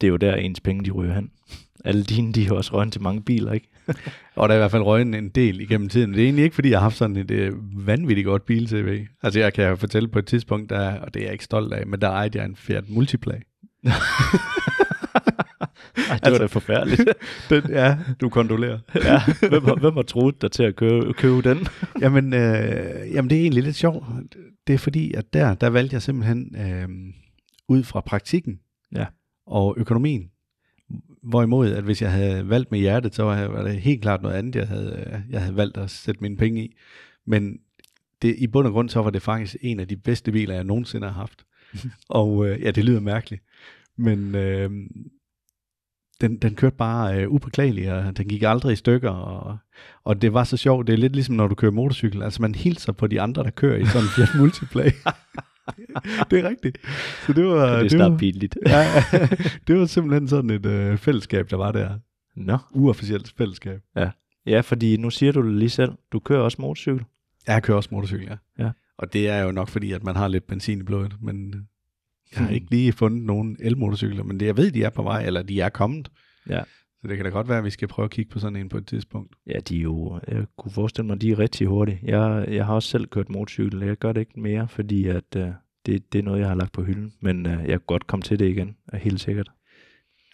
det 0.00 0.06
er 0.06 0.10
jo 0.10 0.16
der 0.16 0.34
ens 0.34 0.60
penge 0.60 0.84
de 0.84 0.90
ryger 0.90 1.14
hen. 1.14 1.30
Alle 1.84 2.04
dine, 2.04 2.32
de 2.32 2.46
har 2.46 2.54
også 2.54 2.72
røget 2.72 2.92
til 2.92 3.02
mange 3.02 3.22
biler, 3.22 3.52
ikke? 3.52 3.68
og 4.36 4.48
der 4.48 4.54
er 4.54 4.58
i 4.58 4.60
hvert 4.60 4.70
fald 4.70 4.82
røget 4.82 5.14
en 5.14 5.28
del 5.28 5.60
igennem 5.60 5.88
tiden. 5.88 6.12
Det 6.12 6.20
er 6.20 6.24
egentlig 6.24 6.44
ikke, 6.44 6.54
fordi 6.54 6.70
jeg 6.70 6.78
har 6.78 6.82
haft 6.82 6.96
sådan 6.96 7.16
et 7.16 7.30
øh, 7.30 7.52
vanvittigt 7.86 8.26
godt 8.26 8.46
bil-CV. 8.46 9.06
Altså 9.22 9.40
jeg 9.40 9.52
kan 9.52 9.68
jo 9.68 9.76
fortælle 9.76 10.08
på 10.08 10.18
et 10.18 10.26
tidspunkt, 10.26 10.70
der, 10.70 11.00
og 11.00 11.14
det 11.14 11.20
er 11.20 11.24
jeg 11.24 11.32
ikke 11.32 11.44
stolt 11.44 11.72
af, 11.72 11.86
men 11.86 12.00
der 12.00 12.10
ejede 12.10 12.38
jeg 12.38 12.44
en 12.44 12.56
Fiat 12.56 12.84
Multiplay. 12.88 13.38
Ej, 15.96 16.16
det 16.16 16.26
altså, 16.26 16.30
var 16.30 16.38
da 16.38 16.46
forfærdeligt. 16.46 17.08
den, 17.50 17.62
ja, 17.68 17.98
du 18.20 18.28
kondolerer. 18.28 18.78
ja, 18.94 19.22
hvem, 19.48 19.64
har, 19.64 19.74
hvem 19.74 19.94
har 19.94 20.02
troet 20.02 20.42
dig 20.42 20.50
til 20.50 20.62
at 20.62 20.76
købe, 20.76 21.12
købe 21.12 21.42
den? 21.42 21.66
jamen, 22.00 22.34
øh, 22.34 23.12
jamen, 23.12 23.30
det 23.30 23.38
er 23.38 23.42
egentlig 23.42 23.62
lidt 23.62 23.76
sjovt. 23.76 24.04
Det 24.66 24.74
er 24.74 24.78
fordi, 24.78 25.12
at 25.12 25.32
der, 25.32 25.54
der 25.54 25.70
valgte 25.70 25.94
jeg 25.94 26.02
simpelthen 26.02 26.56
øh, 26.58 26.88
ud 27.68 27.82
fra 27.82 28.00
praktikken 28.00 28.60
ja. 28.94 29.06
og 29.46 29.74
økonomien. 29.78 30.30
Hvorimod, 31.26 31.72
at 31.72 31.84
hvis 31.84 32.02
jeg 32.02 32.12
havde 32.12 32.48
valgt 32.48 32.70
med 32.70 32.78
hjertet, 32.78 33.14
så 33.14 33.22
var 33.22 33.62
det 33.62 33.80
helt 33.80 34.02
klart 34.02 34.22
noget 34.22 34.34
andet, 34.34 34.56
jeg 34.56 34.68
havde, 34.68 35.22
jeg 35.30 35.40
havde 35.40 35.56
valgt 35.56 35.76
at 35.76 35.90
sætte 35.90 36.20
mine 36.20 36.36
penge 36.36 36.64
i. 36.64 36.76
Men 37.26 37.58
det, 38.22 38.34
i 38.38 38.46
bund 38.46 38.66
og 38.66 38.72
grund, 38.72 38.88
så 38.88 39.02
var 39.02 39.10
det 39.10 39.22
faktisk 39.22 39.56
en 39.60 39.80
af 39.80 39.88
de 39.88 39.96
bedste 39.96 40.32
biler, 40.32 40.54
jeg 40.54 40.64
nogensinde 40.64 41.06
har 41.06 41.14
haft. 41.14 41.46
og 42.08 42.48
øh, 42.48 42.62
ja, 42.62 42.70
det 42.70 42.84
lyder 42.84 43.00
mærkeligt. 43.00 43.42
Men 43.96 44.34
øh, 44.34 44.70
den, 46.20 46.36
den 46.36 46.54
kørte 46.54 46.76
bare 46.76 47.22
øh, 47.22 47.30
upåklageligt, 47.30 47.90
og 47.90 48.16
den 48.16 48.28
gik 48.28 48.42
aldrig 48.42 48.72
i 48.72 48.76
stykker, 48.76 49.10
og, 49.10 49.58
og 50.04 50.22
det 50.22 50.32
var 50.32 50.44
så 50.44 50.56
sjovt. 50.56 50.86
Det 50.86 50.92
er 50.92 50.96
lidt 50.96 51.12
ligesom, 51.12 51.34
når 51.34 51.48
du 51.48 51.54
kører 51.54 51.72
motorcykel. 51.72 52.22
Altså, 52.22 52.42
man 52.42 52.54
hilser 52.54 52.92
på 52.92 53.06
de 53.06 53.20
andre, 53.20 53.44
der 53.44 53.50
kører 53.50 53.76
i 53.76 53.84
sådan 53.86 54.02
en 54.02 54.08
Fiat 54.08 54.28
Multiplay. 54.38 54.90
det 56.30 56.38
er 56.38 56.48
rigtigt. 56.48 56.78
Så 57.26 57.32
det 57.32 57.46
var... 57.46 57.76
Det 57.76 57.84
er 57.84 57.88
snart 57.88 58.18
pinligt. 58.18 58.58
ja, 58.66 59.02
det 59.66 59.78
var 59.78 59.86
simpelthen 59.86 60.28
sådan 60.28 60.50
et 60.50 60.66
øh, 60.66 60.98
fællesskab, 60.98 61.50
der 61.50 61.56
var 61.56 61.72
der. 61.72 61.98
Nå. 62.36 62.58
Uofficielt 62.70 63.34
fællesskab. 63.38 63.80
Ja. 63.96 64.10
ja, 64.46 64.60
fordi 64.60 64.96
nu 64.96 65.10
siger 65.10 65.32
du 65.32 65.46
det 65.46 65.54
lige 65.54 65.70
selv. 65.70 65.92
Du 66.12 66.18
kører 66.18 66.40
også 66.40 66.56
motorcykel. 66.60 67.04
Ja, 67.48 67.52
jeg 67.52 67.62
kører 67.62 67.76
også 67.76 67.88
motorcykel, 67.92 68.26
ja. 68.26 68.64
ja. 68.64 68.70
Og 68.98 69.12
det 69.12 69.28
er 69.28 69.42
jo 69.42 69.52
nok 69.52 69.68
fordi, 69.68 69.92
at 69.92 70.04
man 70.04 70.16
har 70.16 70.28
lidt 70.28 70.46
benzin 70.46 70.80
i 70.80 70.82
blodet, 70.82 71.16
men 71.22 71.54
jeg 72.32 72.44
har 72.44 72.50
ikke 72.50 72.70
lige 72.70 72.92
fundet 72.92 73.22
nogen 73.22 73.56
elmotorcykler, 73.60 74.24
men 74.24 74.40
det, 74.40 74.46
jeg 74.46 74.56
ved, 74.56 74.70
de 74.70 74.82
er 74.82 74.90
på 74.90 75.02
vej, 75.02 75.26
eller 75.26 75.42
de 75.42 75.60
er 75.60 75.68
kommet. 75.68 76.10
Ja. 76.48 76.62
Så 77.06 77.10
det 77.10 77.16
kan 77.16 77.24
da 77.24 77.30
godt 77.30 77.48
være, 77.48 77.58
at 77.58 77.64
vi 77.64 77.70
skal 77.70 77.88
prøve 77.88 78.04
at 78.04 78.10
kigge 78.10 78.30
på 78.30 78.38
sådan 78.38 78.56
en 78.56 78.68
på 78.68 78.78
et 78.78 78.86
tidspunkt. 78.86 79.34
Ja, 79.46 79.58
de 79.68 79.78
er 79.78 79.82
jo, 79.82 80.20
jeg 80.28 80.44
kunne 80.58 80.72
forestille 80.72 81.06
mig, 81.06 81.20
de 81.20 81.30
er 81.30 81.38
rigtig 81.38 81.66
hurtige. 81.66 82.00
Jeg, 82.02 82.46
jeg 82.48 82.66
har 82.66 82.74
også 82.74 82.88
selv 82.88 83.06
kørt 83.06 83.28
motorcykel, 83.28 83.82
jeg 83.82 83.96
gør 83.96 84.12
det 84.12 84.20
ikke 84.20 84.40
mere, 84.40 84.68
fordi 84.68 85.06
at, 85.06 85.36
uh, 85.36 85.42
det, 85.86 86.12
det 86.12 86.18
er 86.18 86.22
noget, 86.22 86.40
jeg 86.40 86.48
har 86.48 86.54
lagt 86.54 86.72
på 86.72 86.82
hylden. 86.82 87.12
Men 87.20 87.46
uh, 87.46 87.52
jeg 87.52 87.68
kan 87.68 87.80
godt 87.86 88.06
komme 88.06 88.22
til 88.22 88.38
det 88.38 88.48
igen, 88.48 88.76
er 88.88 88.98
helt 88.98 89.20
sikkert. 89.20 89.50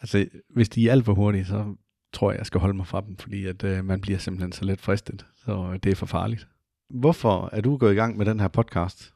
Altså, 0.00 0.26
hvis 0.54 0.68
de 0.68 0.88
er 0.88 0.92
alt 0.92 1.04
for 1.04 1.14
hurtige, 1.14 1.44
så 1.44 1.74
tror 2.12 2.30
jeg, 2.30 2.38
jeg 2.38 2.46
skal 2.46 2.60
holde 2.60 2.76
mig 2.76 2.86
fra 2.86 3.00
dem, 3.00 3.16
fordi 3.16 3.46
at 3.46 3.64
uh, 3.64 3.84
man 3.84 4.00
bliver 4.00 4.18
simpelthen 4.18 4.52
så 4.52 4.64
let 4.64 4.80
fristet, 4.80 5.26
så 5.36 5.78
det 5.82 5.92
er 5.92 5.96
for 5.96 6.06
farligt. 6.06 6.48
Hvorfor 6.90 7.48
er 7.52 7.60
du 7.60 7.76
gået 7.76 7.92
i 7.92 7.96
gang 7.96 8.16
med 8.16 8.26
den 8.26 8.40
her 8.40 8.48
podcast? 8.48 9.14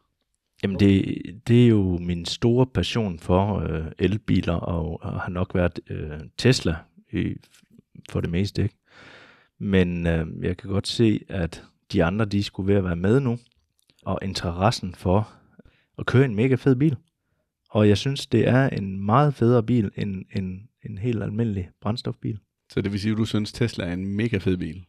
Jamen 0.63 0.81
det, 0.81 1.23
det 1.49 1.65
er 1.65 1.69
jo 1.69 1.99
min 1.99 2.25
store 2.25 2.67
passion 2.67 3.19
for 3.19 3.59
øh, 3.59 3.87
elbiler, 3.99 4.55
og, 4.55 5.03
og 5.03 5.21
har 5.21 5.31
nok 5.31 5.55
været 5.55 5.81
øh, 5.91 6.21
Tesla 6.39 6.77
i, 7.13 7.37
for 8.11 8.21
det 8.21 8.31
meste. 8.31 8.63
Ikke? 8.63 8.77
Men 9.59 10.07
øh, 10.07 10.27
jeg 10.43 10.57
kan 10.57 10.71
godt 10.71 10.89
se, 10.89 11.25
at 11.29 11.65
de 11.93 12.05
andre 12.05 12.25
de 12.25 12.43
skulle 12.43 12.67
ved 12.67 12.79
at 12.79 12.85
være 12.85 12.97
med 12.97 13.21
nu, 13.21 13.39
og 14.03 14.19
interessen 14.23 14.95
for 14.95 15.33
at 15.99 16.07
køre 16.07 16.25
en 16.25 16.35
mega 16.35 16.55
fed 16.55 16.77
bil. 16.77 16.97
Og 17.71 17.89
jeg 17.89 17.99
synes, 17.99 18.27
det 18.27 18.49
er 18.49 18.69
en 18.69 19.05
meget 19.07 19.35
federe 19.35 19.63
bil 19.63 19.91
end 19.97 20.25
en, 20.37 20.69
en 20.85 20.99
helt 20.99 21.23
almindelig 21.23 21.71
brændstofbil. 21.81 22.39
Så 22.73 22.81
det 22.81 22.93
vil 22.93 23.01
sige, 23.01 23.13
at 23.13 23.19
du 23.19 23.25
synes, 23.25 23.53
Tesla 23.53 23.85
er 23.85 23.93
en 23.93 24.07
mega 24.07 24.39
fed 24.39 24.57
bil? 24.57 24.85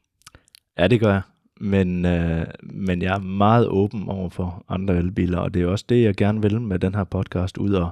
Ja, 0.78 0.88
det 0.88 1.00
gør 1.00 1.12
jeg 1.12 1.22
men, 1.60 2.06
øh, 2.06 2.46
men 2.62 3.02
jeg 3.02 3.16
er 3.16 3.20
meget 3.20 3.68
åben 3.68 4.10
over 4.10 4.30
for 4.30 4.66
andre 4.68 4.98
elbiler, 4.98 5.38
og 5.38 5.54
det 5.54 5.62
er 5.62 5.68
også 5.68 5.86
det, 5.90 6.04
jeg 6.04 6.16
gerne 6.16 6.42
vil 6.42 6.62
med 6.62 6.80
den 6.80 6.96
her 6.96 7.04
podcast, 7.04 7.58
ud 7.58 7.74
og 7.74 7.90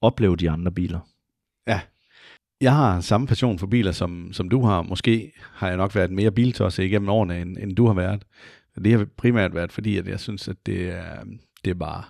opleve 0.00 0.36
de 0.36 0.50
andre 0.50 0.72
biler. 0.72 1.00
Ja, 1.66 1.80
jeg 2.64 2.76
har 2.76 3.00
samme 3.00 3.26
passion 3.26 3.58
for 3.58 3.66
biler, 3.66 3.92
som, 3.92 4.32
som 4.32 4.48
du 4.48 4.62
har. 4.62 4.82
Måske 4.82 5.32
har 5.52 5.68
jeg 5.68 5.76
nok 5.76 5.94
været 5.94 6.10
mere 6.10 6.30
biltosse 6.30 6.86
igennem 6.86 7.08
årene, 7.08 7.40
end, 7.40 7.58
end 7.58 7.76
du 7.76 7.86
har 7.86 7.94
været. 7.94 8.24
Det 8.84 8.92
har 8.92 9.06
primært 9.16 9.54
været, 9.54 9.72
fordi 9.72 9.98
at 9.98 10.08
jeg 10.08 10.20
synes, 10.20 10.48
at 10.48 10.56
det 10.66 10.90
er, 10.90 11.24
det 11.64 11.70
er 11.70 11.74
bare 11.74 12.04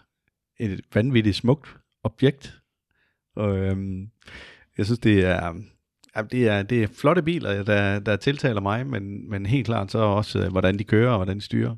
et 0.61 0.80
vanvittigt 0.94 1.37
smukt 1.37 1.76
objekt. 2.02 2.61
Og, 3.37 3.58
øhm, 3.58 4.11
jeg 4.78 4.87
synes, 4.87 4.99
det 4.99 5.25
er, 5.25 5.54
Ja, 6.16 6.23
det, 6.23 6.49
er, 6.49 6.62
det 6.62 6.82
er 6.82 6.87
flotte 6.87 7.23
biler, 7.23 7.62
der, 7.62 7.99
der 7.99 8.16
tiltaler 8.16 8.61
mig, 8.61 8.87
men, 8.87 9.30
men 9.30 9.46
helt 9.46 9.66
klart 9.66 9.90
så 9.90 9.99
også, 9.99 10.44
øh, 10.44 10.50
hvordan 10.50 10.78
de 10.78 10.84
kører 10.84 11.11
og 11.11 11.16
hvordan 11.16 11.37
de 11.37 11.42
styrer. 11.42 11.76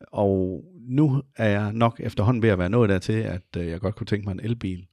Og 0.00 0.64
nu 0.88 1.22
er 1.36 1.48
jeg 1.48 1.72
nok 1.72 2.00
efterhånden 2.00 2.42
ved 2.42 2.50
at 2.50 2.58
være 2.58 2.70
nået 2.70 2.88
dertil, 2.88 3.12
at 3.12 3.56
øh, 3.56 3.66
jeg 3.66 3.80
godt 3.80 3.96
kunne 3.96 4.06
tænke 4.06 4.24
mig 4.24 4.32
en 4.32 4.40
elbil. 4.40 4.86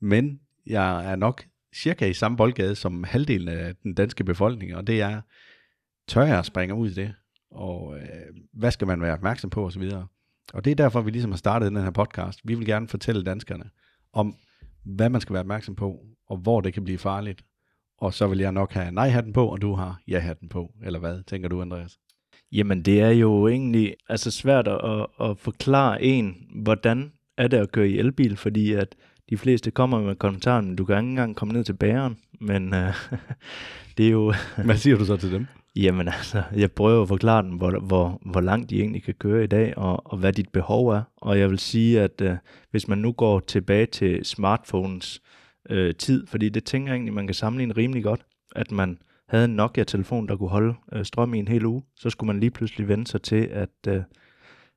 Men 0.00 0.40
jeg 0.66 1.12
er 1.12 1.16
nok 1.16 1.44
cirka 1.74 2.06
i 2.06 2.12
samme 2.12 2.36
boldgade 2.36 2.74
som 2.74 3.04
halvdelen 3.04 3.48
af 3.48 3.74
den 3.82 3.94
danske 3.94 4.24
befolkning, 4.24 4.76
og 4.76 4.86
det 4.86 5.00
er, 5.00 5.20
tør 6.08 6.22
jeg 6.22 6.38
at 6.38 6.46
springe 6.46 6.74
ud 6.74 6.90
i 6.90 6.94
det? 6.94 7.14
Og 7.50 7.98
øh, 7.98 8.06
hvad 8.52 8.70
skal 8.70 8.86
man 8.86 9.02
være 9.02 9.12
opmærksom 9.12 9.50
på 9.50 9.66
osv.? 9.66 9.90
Og 10.52 10.64
det 10.64 10.70
er 10.70 10.74
derfor, 10.74 11.00
vi 11.00 11.10
ligesom 11.10 11.30
har 11.30 11.38
startet 11.38 11.72
den 11.72 11.82
her 11.82 11.90
podcast. 11.90 12.40
Vi 12.44 12.54
vil 12.54 12.66
gerne 12.66 12.88
fortælle 12.88 13.24
danskerne 13.24 13.70
om, 14.12 14.34
hvad 14.84 15.08
man 15.08 15.20
skal 15.20 15.32
være 15.32 15.40
opmærksom 15.40 15.74
på, 15.74 16.00
og 16.26 16.36
hvor 16.36 16.60
det 16.60 16.74
kan 16.74 16.84
blive 16.84 16.98
farligt. 16.98 17.42
Og 17.98 18.14
så 18.14 18.26
vil 18.26 18.38
jeg 18.38 18.52
nok 18.52 18.72
have 18.72 18.92
nej-hatten 18.92 19.32
på, 19.32 19.46
og 19.46 19.62
du 19.62 19.74
har 19.74 20.00
ja-hatten 20.08 20.48
på. 20.48 20.74
Eller 20.84 20.98
hvad, 20.98 21.22
tænker 21.22 21.48
du, 21.48 21.62
Andreas? 21.62 21.98
Jamen, 22.52 22.82
det 22.82 23.00
er 23.00 23.10
jo 23.10 23.48
egentlig 23.48 23.96
altså 24.08 24.30
svært 24.30 24.68
at, 24.68 25.06
at 25.20 25.38
forklare 25.38 26.02
en, 26.02 26.46
hvordan 26.62 27.12
er 27.36 27.48
det 27.48 27.56
at 27.56 27.72
køre 27.72 27.88
i 27.88 27.98
elbil, 27.98 28.36
fordi 28.36 28.72
at 28.72 28.96
de 29.30 29.36
fleste 29.36 29.70
kommer 29.70 30.00
med 30.00 30.14
kommentaren, 30.14 30.76
du 30.76 30.84
kan 30.84 30.96
ikke 30.96 31.10
engang 31.10 31.36
komme 31.36 31.54
ned 31.54 31.64
til 31.64 31.72
bæren, 31.72 32.18
men 32.40 32.74
uh, 32.74 32.78
det 33.96 34.06
er 34.06 34.10
jo... 34.10 34.34
Hvad 34.64 34.76
siger 34.76 34.98
du 34.98 35.04
så 35.04 35.16
til 35.16 35.32
dem? 35.32 35.46
Jamen 35.76 36.08
altså, 36.08 36.42
jeg 36.56 36.72
prøver 36.72 37.02
at 37.02 37.08
forklare 37.08 37.42
dem, 37.42 37.50
hvor, 37.50 37.78
hvor, 37.78 38.20
hvor 38.26 38.40
langt 38.40 38.70
de 38.70 38.80
egentlig 38.80 39.02
kan 39.02 39.14
køre 39.14 39.44
i 39.44 39.46
dag, 39.46 39.78
og, 39.78 40.12
og 40.12 40.18
hvad 40.18 40.32
dit 40.32 40.48
behov 40.48 40.88
er. 40.88 41.02
Og 41.16 41.38
jeg 41.38 41.50
vil 41.50 41.58
sige, 41.58 42.00
at 42.00 42.20
uh, 42.24 42.32
hvis 42.70 42.88
man 42.88 42.98
nu 42.98 43.12
går 43.12 43.40
tilbage 43.40 43.86
til 43.86 44.24
smartphones 44.24 45.22
uh, 45.70 45.90
tid, 45.98 46.26
fordi 46.26 46.48
det 46.48 46.64
tænker 46.64 46.92
jeg 46.92 46.96
egentlig, 46.96 47.14
man 47.14 47.26
kan 47.26 47.34
sammenligne 47.34 47.74
rimelig 47.76 48.04
godt, 48.04 48.26
at 48.56 48.72
man 48.72 48.98
havde 49.28 49.44
en 49.44 49.56
Nokia-telefon, 49.56 50.28
der 50.28 50.36
kunne 50.36 50.48
holde 50.48 50.74
uh, 50.96 51.02
strøm 51.02 51.34
i 51.34 51.38
en 51.38 51.48
hel 51.48 51.66
uge, 51.66 51.82
så 51.96 52.10
skulle 52.10 52.26
man 52.26 52.40
lige 52.40 52.50
pludselig 52.50 52.88
vende 52.88 53.06
sig 53.06 53.22
til, 53.22 53.48
at, 53.52 53.70
uh, 53.88 54.02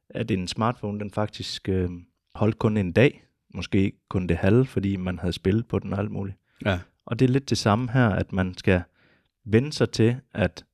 at 0.10 0.32
en 0.32 0.48
smartphone, 0.48 1.00
den 1.00 1.12
faktisk 1.12 1.70
uh, 1.72 1.90
holdt 2.36 2.60
kun 2.60 2.78
en 2.78 2.92
dag, 2.92 3.24
måske 3.54 3.94
kun 4.10 4.28
det 4.28 4.38
halve, 4.38 4.66
fordi 4.66 4.96
man 4.96 5.20
havde 5.20 5.34
spillet 5.34 5.68
på 5.68 5.80
den 5.80 5.94
og 5.94 6.00
alt 6.00 6.12
muligt. 6.12 6.38
Ja. 6.66 6.80
Og 7.06 7.20
det 7.20 7.26
er 7.26 7.30
lidt 7.30 7.50
det 7.50 7.58
samme 7.58 7.92
her, 7.92 8.10
at 8.10 8.34
man 8.34 8.58
skal 8.58 8.82
vende 9.46 9.74
sig 9.74 9.90
til, 9.90 10.16
at 10.34 10.66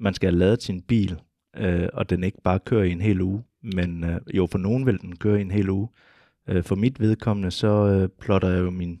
man 0.00 0.14
skal 0.14 0.30
have 0.30 0.38
lavet 0.38 0.62
sin 0.62 0.82
bil, 0.82 1.20
øh, 1.56 1.88
og 1.92 2.10
den 2.10 2.24
ikke 2.24 2.42
bare 2.44 2.58
kører 2.58 2.84
i 2.84 2.90
en 2.90 3.00
hel 3.00 3.20
uge. 3.20 3.44
Men 3.62 4.04
øh, 4.04 4.20
jo, 4.34 4.46
for 4.46 4.58
nogen 4.58 4.86
vil 4.86 5.00
den 5.00 5.16
køre 5.16 5.38
i 5.38 5.40
en 5.40 5.50
hel 5.50 5.70
uge. 5.70 5.88
Øh, 6.48 6.64
for 6.64 6.74
mit 6.74 7.00
vedkommende, 7.00 7.50
så 7.50 7.86
øh, 7.86 8.08
plotter 8.08 8.48
jeg 8.48 8.60
jo 8.60 8.70
min 8.70 9.00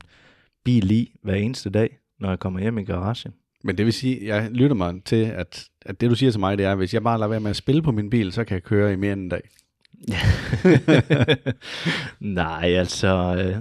bil 0.64 0.90
i 0.90 1.14
hver 1.22 1.34
eneste 1.34 1.70
dag, 1.70 1.98
når 2.20 2.28
jeg 2.28 2.38
kommer 2.38 2.60
hjem 2.60 2.78
i 2.78 2.84
garagen. 2.84 3.32
Men 3.64 3.78
det 3.78 3.84
vil 3.84 3.92
sige, 3.92 4.26
jeg 4.26 4.50
lytter 4.50 4.76
mig 4.76 5.04
til, 5.04 5.24
at, 5.24 5.68
at 5.82 6.00
det 6.00 6.10
du 6.10 6.14
siger 6.14 6.30
til 6.30 6.40
mig, 6.40 6.58
det 6.58 6.66
er, 6.66 6.72
at 6.72 6.76
hvis 6.76 6.94
jeg 6.94 7.02
bare 7.02 7.18
lader 7.18 7.28
være 7.28 7.40
med 7.40 7.50
at 7.50 7.56
spille 7.56 7.82
på 7.82 7.92
min 7.92 8.10
bil, 8.10 8.32
så 8.32 8.44
kan 8.44 8.54
jeg 8.54 8.62
køre 8.62 8.92
i 8.92 8.96
mere 8.96 9.12
end 9.12 9.20
en 9.20 9.28
dag. 9.28 9.48
Nej, 12.20 12.64
altså, 12.64 13.36
øh, 13.38 13.56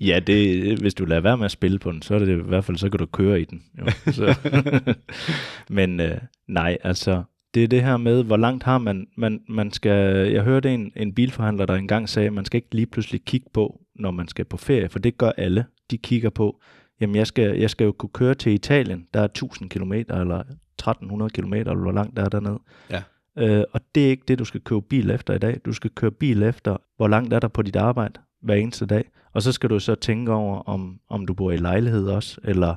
ja, 0.08 0.20
det, 0.26 0.78
hvis 0.78 0.94
du 0.94 1.04
lader 1.04 1.20
være 1.20 1.36
med 1.36 1.44
at 1.44 1.50
spille 1.50 1.78
på 1.78 1.92
den, 1.92 2.02
så 2.02 2.14
er 2.14 2.18
det 2.18 2.28
i 2.28 2.42
hvert 2.42 2.64
fald, 2.64 2.76
så 2.76 2.90
kan 2.90 2.98
du 2.98 3.06
køre 3.06 3.40
i 3.40 3.44
den. 3.44 3.62
Jo. 3.78 3.86
Så. 4.12 4.34
Men 5.74 6.00
øh, 6.00 6.18
nej, 6.48 6.78
altså, 6.84 7.22
det 7.54 7.64
er 7.64 7.68
det 7.68 7.82
her 7.82 7.96
med, 7.96 8.24
hvor 8.24 8.36
langt 8.36 8.64
har 8.64 8.78
man, 8.78 9.06
man, 9.16 9.40
man 9.48 9.72
skal, 9.72 10.30
jeg 10.32 10.42
hørte 10.42 10.74
en, 10.74 10.92
en 10.96 11.14
bilforhandler, 11.14 11.66
der 11.66 11.74
engang 11.74 12.08
sagde, 12.08 12.26
at 12.26 12.32
man 12.32 12.44
skal 12.44 12.58
ikke 12.58 12.74
lige 12.74 12.86
pludselig 12.86 13.24
kigge 13.24 13.46
på, 13.54 13.80
når 13.94 14.10
man 14.10 14.28
skal 14.28 14.44
på 14.44 14.56
ferie, 14.56 14.88
for 14.88 14.98
det 14.98 15.18
gør 15.18 15.30
alle. 15.36 15.64
De 15.90 15.98
kigger 15.98 16.30
på, 16.30 16.60
jamen 17.00 17.16
jeg 17.16 17.26
skal, 17.26 17.58
jeg 17.58 17.70
skal 17.70 17.84
jo 17.84 17.92
kunne 17.92 18.10
køre 18.14 18.34
til 18.34 18.52
Italien, 18.52 19.06
der 19.14 19.20
er 19.20 19.24
1000 19.24 19.70
km 19.70 19.92
eller 19.92 20.38
1300 20.38 21.30
km, 21.30 21.52
eller 21.52 21.74
hvor 21.74 21.92
langt 21.92 22.16
der 22.16 22.24
er 22.24 22.28
dernede. 22.28 22.58
Ja. 22.90 23.02
Øh, 23.38 23.64
og 23.72 23.80
det 23.94 24.06
er 24.06 24.10
ikke 24.10 24.24
det, 24.28 24.38
du 24.38 24.44
skal 24.44 24.60
købe 24.60 24.82
bil 24.82 25.10
efter 25.10 25.34
i 25.34 25.38
dag. 25.38 25.60
Du 25.64 25.72
skal 25.72 25.90
køre 25.90 26.10
bil 26.10 26.42
efter, 26.42 26.76
hvor 26.96 27.08
langt 27.08 27.32
er 27.32 27.40
der 27.40 27.48
på 27.48 27.62
dit 27.62 27.76
arbejde 27.76 28.20
hver 28.42 28.54
eneste 28.54 28.86
dag. 28.86 29.10
Og 29.32 29.42
så 29.42 29.52
skal 29.52 29.70
du 29.70 29.78
så 29.78 29.94
tænke 29.94 30.32
over, 30.32 30.58
om, 30.58 31.00
om 31.08 31.26
du 31.26 31.34
bor 31.34 31.50
i 31.50 31.56
lejlighed 31.56 32.08
også, 32.08 32.40
eller, 32.44 32.74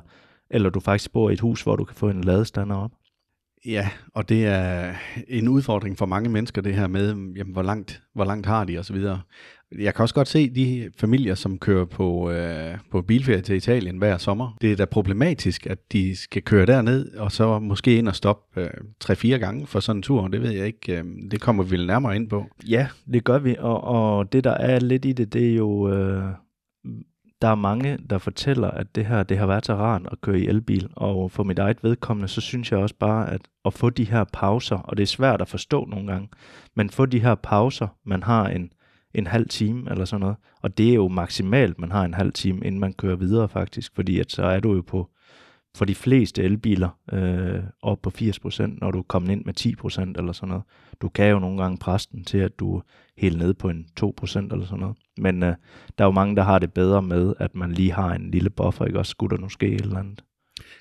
eller 0.50 0.70
du 0.70 0.80
faktisk 0.80 1.12
bor 1.12 1.30
i 1.30 1.32
et 1.32 1.40
hus, 1.40 1.62
hvor 1.62 1.76
du 1.76 1.84
kan 1.84 1.96
få 1.96 2.08
en 2.08 2.24
ladestander 2.24 2.76
op. 2.76 2.90
Ja, 3.66 3.88
og 4.14 4.28
det 4.28 4.46
er 4.46 4.94
en 5.28 5.48
udfordring 5.48 5.98
for 5.98 6.06
mange 6.06 6.30
mennesker, 6.30 6.62
det 6.62 6.74
her 6.74 6.86
med, 6.86 7.08
jamen, 7.08 7.52
hvor, 7.52 7.62
langt, 7.62 8.02
hvor 8.14 8.24
langt 8.24 8.46
har 8.46 8.64
de 8.64 8.78
osv. 8.78 8.96
Jeg 9.78 9.94
kan 9.94 10.02
også 10.02 10.14
godt 10.14 10.28
se 10.28 10.50
de 10.50 10.90
familier, 10.96 11.34
som 11.34 11.58
kører 11.58 11.84
på, 11.84 12.30
øh, 12.30 12.78
på 12.90 13.02
bilferie 13.02 13.40
til 13.40 13.56
Italien 13.56 13.98
hver 13.98 14.18
sommer. 14.18 14.56
Det 14.60 14.72
er 14.72 14.76
da 14.76 14.84
problematisk, 14.84 15.66
at 15.66 15.92
de 15.92 16.16
skal 16.16 16.42
køre 16.42 16.66
derned, 16.66 17.14
og 17.14 17.32
så 17.32 17.58
måske 17.58 17.98
ind 17.98 18.08
og 18.08 18.14
stoppe 18.14 18.60
øh, 18.60 18.70
3-4 19.04 19.26
gange 19.28 19.66
for 19.66 19.80
sådan 19.80 19.98
en 19.98 20.02
tur. 20.02 20.28
Det 20.28 20.42
ved 20.42 20.50
jeg 20.50 20.66
ikke. 20.66 20.98
Øh, 20.98 21.04
det 21.30 21.40
kommer 21.40 21.62
vi 21.62 21.70
vel 21.70 21.86
nærmere 21.86 22.16
ind 22.16 22.28
på. 22.28 22.46
Ja, 22.68 22.88
det 23.12 23.24
gør 23.24 23.38
vi, 23.38 23.56
og, 23.58 23.84
og 23.84 24.32
det 24.32 24.44
der 24.44 24.54
er 24.54 24.80
lidt 24.80 25.04
i 25.04 25.12
det, 25.12 25.32
det 25.32 25.50
er 25.50 25.54
jo, 25.54 25.92
øh, 25.92 26.24
der 27.42 27.48
er 27.48 27.54
mange, 27.54 27.98
der 28.10 28.18
fortæller, 28.18 28.70
at 28.70 28.94
det 28.94 29.06
her, 29.06 29.22
det 29.22 29.38
har 29.38 29.46
været 29.46 29.66
så 29.66 29.74
rart 29.74 30.02
at 30.12 30.20
køre 30.20 30.40
i 30.40 30.48
elbil, 30.48 30.88
og 30.96 31.30
for 31.30 31.42
mit 31.42 31.58
eget 31.58 31.84
vedkommende, 31.84 32.28
så 32.28 32.40
synes 32.40 32.72
jeg 32.72 32.78
også 32.78 32.94
bare, 32.98 33.32
at 33.32 33.40
at 33.66 33.74
få 33.74 33.90
de 33.90 34.04
her 34.04 34.24
pauser, 34.32 34.76
og 34.76 34.96
det 34.96 35.02
er 35.02 35.06
svært 35.06 35.40
at 35.40 35.48
forstå 35.48 35.84
nogle 35.84 36.12
gange, 36.12 36.28
men 36.74 36.90
få 36.90 37.06
de 37.06 37.20
her 37.20 37.34
pauser, 37.34 37.88
man 38.04 38.22
har 38.22 38.48
en, 38.48 38.70
en 39.14 39.26
halv 39.26 39.48
time 39.48 39.90
eller 39.90 40.04
sådan 40.04 40.20
noget, 40.20 40.36
og 40.62 40.78
det 40.78 40.90
er 40.90 40.94
jo 40.94 41.08
maksimalt, 41.08 41.78
man 41.78 41.92
har 41.92 42.04
en 42.04 42.14
halv 42.14 42.32
time, 42.32 42.66
inden 42.66 42.80
man 42.80 42.92
kører 42.92 43.16
videre 43.16 43.48
faktisk, 43.48 43.94
fordi 43.94 44.20
at 44.20 44.32
så 44.32 44.42
er 44.42 44.60
du 44.60 44.74
jo 44.74 44.82
på, 44.82 45.10
for 45.76 45.84
de 45.84 45.94
fleste 45.94 46.42
elbiler 46.42 46.98
øh, 47.12 47.62
op 47.82 48.02
på 48.02 48.12
80%, 48.18 48.62
når 48.66 48.90
du 48.90 48.98
er 48.98 49.02
kommet 49.02 49.32
ind 49.32 49.44
med 49.44 49.60
10% 49.60 50.18
eller 50.18 50.32
sådan 50.32 50.48
noget. 50.48 50.64
Du 51.00 51.08
kan 51.08 51.30
jo 51.30 51.38
nogle 51.38 51.62
gange 51.62 51.78
presse 51.78 52.08
den 52.12 52.24
til, 52.24 52.38
at 52.38 52.58
du 52.58 52.76
er 52.76 52.80
helt 53.18 53.38
nede 53.38 53.54
på 53.54 53.68
en 53.68 53.86
2% 54.00 54.04
eller 54.38 54.64
sådan 54.64 54.80
noget. 54.80 54.96
Men 55.18 55.42
øh, 55.42 55.54
der 55.98 56.04
er 56.04 56.08
jo 56.08 56.10
mange, 56.10 56.36
der 56.36 56.42
har 56.42 56.58
det 56.58 56.72
bedre 56.72 57.02
med, 57.02 57.34
at 57.38 57.54
man 57.54 57.72
lige 57.72 57.92
har 57.92 58.14
en 58.14 58.30
lille 58.30 58.50
buffer, 58.50 58.84
ikke 58.84 58.98
også? 58.98 59.10
Skulle 59.10 59.36
der 59.36 59.42
nu 59.42 59.48
ske 59.48 59.66
et 59.66 59.80
eller 59.80 59.98
andet? 59.98 60.24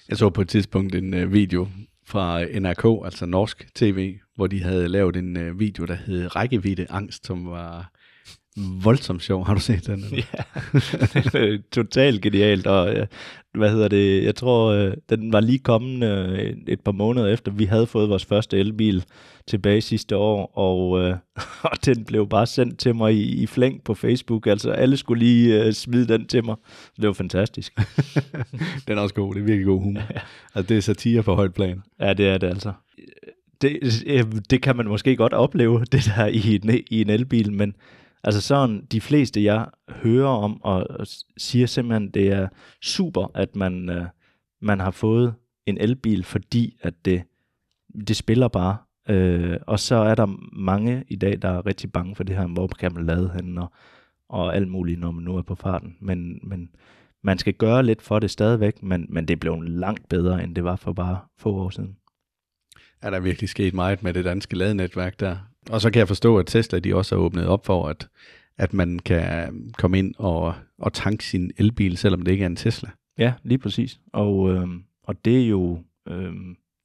Jeg 0.10 0.18
så 0.18 0.30
på 0.30 0.42
et 0.42 0.50
tidspunkt 0.50 0.96
en 0.96 1.14
øh, 1.14 1.34
video 1.34 1.68
fra 2.06 2.44
øh, 2.44 2.60
NRK, 2.60 3.06
altså 3.06 3.26
norsk 3.26 3.68
tv, 3.76 4.18
hvor 4.36 4.48
de 4.48 4.64
havde 4.64 4.88
lavet 4.88 5.16
en 5.16 5.38
øh, 5.38 5.60
video, 5.60 5.86
der 5.86 5.96
hed 5.96 6.36
Rækkevidde 6.36 6.86
Angst, 6.90 7.26
som 7.26 7.46
var 7.46 7.92
voldsomt 8.56 9.24
sjov. 9.24 9.46
Har 9.46 9.54
du 9.54 9.60
set 9.60 9.88
den? 9.88 10.04
Eller? 10.04 10.24
Ja, 11.34 11.58
totalt 11.72 12.22
genialt. 12.22 12.68
Og 12.68 12.96
øh, 12.96 13.08
hvad 13.54 13.70
hedder 13.72 13.88
det? 13.88 14.24
Jeg 14.24 14.36
tror, 14.36 14.72
øh, 14.72 14.94
den 15.10 15.34
var 15.34 15.40
lige 15.40 15.60
kommet 15.60 16.04
øh, 16.10 16.58
et 16.68 16.82
par 16.82 16.92
måneder 16.92 17.28
efter, 17.28 17.52
vi 17.52 17.66
havde 17.66 17.88
fået 17.88 18.10
vores 18.10 18.26
første 18.26 18.58
elbil 18.58 19.06
tilbage 19.48 19.82
sidste 19.82 20.18
år, 20.18 20.58
og, 20.58 21.02
øh, 21.02 21.18
og 21.72 21.86
den 21.86 22.06
blev 22.06 22.30
bare 22.30 22.46
sendt 22.46 22.80
til 22.80 22.96
mig 22.96 23.14
i, 23.14 23.44
i 23.44 23.48
flæng 23.48 23.84
på 23.84 23.94
Facebook. 23.94 24.48
Altså 24.48 24.72
alle 24.72 24.98
skulle 24.98 25.20
lige 25.20 25.64
øh, 25.64 25.74
smide 25.74 26.08
den 26.08 26.28
til 26.28 26.46
mig. 26.46 26.56
Så 26.66 27.02
det 27.02 27.08
var 27.08 27.14
fantastisk. 27.14 27.80
den 28.88 28.98
er 28.98 29.02
også 29.02 29.16
god. 29.16 29.34
Det 29.34 29.42
er 29.42 29.46
virkelig 29.46 29.66
god 29.66 29.82
humor. 29.82 30.02
Ja. 30.14 30.20
Altså 30.56 30.70
det 30.70 30.78
er 30.78 30.82
satire 30.82 31.24
på 31.24 31.36
højt 31.36 31.54
plan. 31.54 31.82
Ja, 32.00 32.14
det 32.14 32.28
er 32.28 32.38
det 32.38 32.48
altså. 32.48 32.74
Det, 33.62 33.80
det 34.50 34.62
kan 34.62 34.76
man 34.76 34.88
måske 34.88 35.16
godt 35.16 35.34
opleve, 35.34 35.86
det 35.92 36.12
der 36.16 36.26
i 36.26 36.56
en, 36.56 36.80
i 36.90 37.02
en 37.02 37.10
elbil, 37.10 37.54
men 37.54 37.76
Altså 38.26 38.42
sådan, 38.42 38.86
de 38.86 39.02
fleste 39.02 39.44
jeg 39.44 39.68
hører 39.90 40.30
om, 40.30 40.64
og, 40.64 40.88
og 40.90 41.08
siger 41.38 41.68
simpelthen, 41.68 42.12
det 42.12 42.28
er 42.32 42.48
super, 42.82 43.32
at 43.34 43.56
man, 43.56 43.90
øh, 43.90 44.06
man 44.62 44.80
har 44.80 44.92
fået 44.92 45.36
en 45.66 45.78
elbil, 45.78 46.24
fordi 46.24 46.78
at 46.82 47.06
det, 47.06 47.24
det 48.08 48.16
spiller 48.16 48.48
bare. 48.48 48.78
Øh, 49.10 49.58
og 49.68 49.80
så 49.80 49.96
er 49.96 50.16
der 50.16 50.26
mange 50.54 51.04
i 51.08 51.16
dag, 51.16 51.42
der 51.42 51.50
er 51.50 51.66
rigtig 51.66 51.92
bange 51.92 52.16
for 52.16 52.24
det 52.24 52.36
her, 52.36 52.48
hvor 52.48 52.68
kan 52.68 52.94
man 52.94 53.06
lade 53.06 53.32
henne, 53.36 53.62
og, 53.62 53.72
og 54.30 54.56
alt 54.56 54.68
muligt, 54.68 55.00
når 55.00 55.12
man 55.12 55.24
nu 55.24 55.38
er 55.38 55.42
på 55.42 55.56
farten. 55.56 55.98
Men, 56.00 56.40
men 56.44 56.70
man 57.24 57.38
skal 57.38 57.54
gøre 57.54 57.84
lidt 57.84 58.02
for 58.02 58.20
det 58.20 58.32
stadigvæk, 58.32 58.84
men, 58.84 59.06
men 59.10 59.28
det 59.28 59.40
blev 59.40 59.62
langt 59.62 60.10
bedre, 60.10 60.44
end 60.44 60.56
det 60.56 60.64
var 60.64 60.76
for 60.76 60.94
bare 60.94 61.20
få 61.38 61.56
år 61.56 61.70
siden. 61.70 61.98
Er 63.02 63.10
der 63.10 63.20
virkelig 63.20 63.50
sket 63.50 63.74
meget 63.74 64.04
med 64.04 64.14
det 64.14 64.26
danske 64.26 64.56
ladenetværk 64.56 65.20
der? 65.20 65.38
Og 65.70 65.82
så 65.82 65.92
kan 65.92 66.00
jeg 66.00 66.08
forstå, 66.08 66.38
at 66.38 66.46
Tesla 66.46 66.80
de 66.80 66.96
også 66.96 67.16
har 67.16 67.24
åbnet 67.24 67.48
op 67.48 67.66
for, 67.66 67.88
at, 67.88 68.08
at 68.58 68.74
man 68.74 69.00
kan 69.00 69.54
komme 69.78 70.00
ind 70.00 70.14
og, 70.18 70.54
og 70.80 70.94
tanke 70.94 71.26
sin 71.26 71.52
elbil, 71.58 71.98
selvom 71.98 72.22
det 72.22 72.32
ikke 72.32 72.42
er 72.42 72.48
en 72.48 72.56
Tesla. 72.56 72.90
Ja, 73.18 73.34
lige 73.44 73.58
præcis. 73.58 74.00
Og, 74.14 74.54
øh, 74.54 74.68
og 75.04 75.26
det 75.26 75.44
er 75.44 75.48
jo 75.48 75.80
øh, 76.08 76.34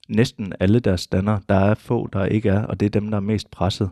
næsten 0.09 0.53
alle 0.61 0.81
deres 0.81 1.01
stander. 1.01 1.39
Der 1.49 1.55
er 1.55 1.75
få, 1.75 2.09
der 2.13 2.25
ikke 2.25 2.49
er, 2.49 2.63
og 2.63 2.81
det 2.81 2.87
er 2.87 2.91
dem, 3.01 3.11
der 3.11 3.17
er 3.17 3.21
mest 3.21 3.51
presset. 3.51 3.91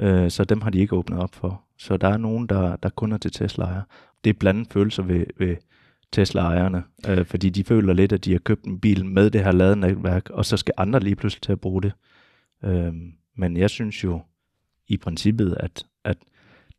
Øh, 0.00 0.30
så 0.30 0.44
dem 0.44 0.60
har 0.60 0.70
de 0.70 0.78
ikke 0.78 0.96
åbnet 0.96 1.18
op 1.18 1.34
for. 1.34 1.62
Så 1.78 1.96
der 1.96 2.08
er 2.08 2.16
nogen, 2.16 2.46
der, 2.46 2.76
der 2.76 2.88
kun 2.88 3.12
er 3.12 3.18
til 3.18 3.32
Tesla-ejere. 3.32 3.84
Det 4.24 4.30
er 4.30 4.38
blandet 4.40 4.72
følelser 4.72 5.02
ved, 5.02 5.26
ved 5.38 5.56
Tesla-ejerne, 6.12 6.82
øh, 7.08 7.26
fordi 7.26 7.50
de 7.50 7.64
føler 7.64 7.92
lidt, 7.92 8.12
at 8.12 8.24
de 8.24 8.32
har 8.32 8.38
købt 8.38 8.64
en 8.64 8.80
bil 8.80 9.06
med 9.06 9.30
det 9.30 9.44
her 9.44 9.52
ladenetværk, 9.52 10.30
og 10.30 10.44
så 10.44 10.56
skal 10.56 10.74
andre 10.76 11.00
lige 11.00 11.16
pludselig 11.16 11.42
til 11.42 11.52
at 11.52 11.60
bruge 11.60 11.82
det. 11.82 11.92
Øh, 12.64 12.92
men 13.40 13.56
jeg 13.56 13.70
synes 13.70 14.04
jo 14.04 14.20
i 14.88 14.96
princippet, 14.96 15.56
at, 15.60 15.84
at 16.04 16.16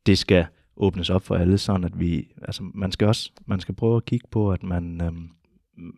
det 0.06 0.18
skal 0.18 0.46
åbnes 0.78 1.10
op 1.10 1.24
for 1.24 1.36
alle, 1.36 1.58
sådan 1.58 1.84
at 1.84 2.00
vi, 2.00 2.28
altså 2.42 2.64
man 2.74 2.92
skal 2.92 3.08
også, 3.08 3.32
man 3.46 3.60
skal 3.60 3.76
prøve 3.76 3.98
at 3.98 4.06
kigge 4.06 4.28
på, 4.32 4.52
at 4.52 4.64
man, 4.64 5.02
øhm, 5.02 5.30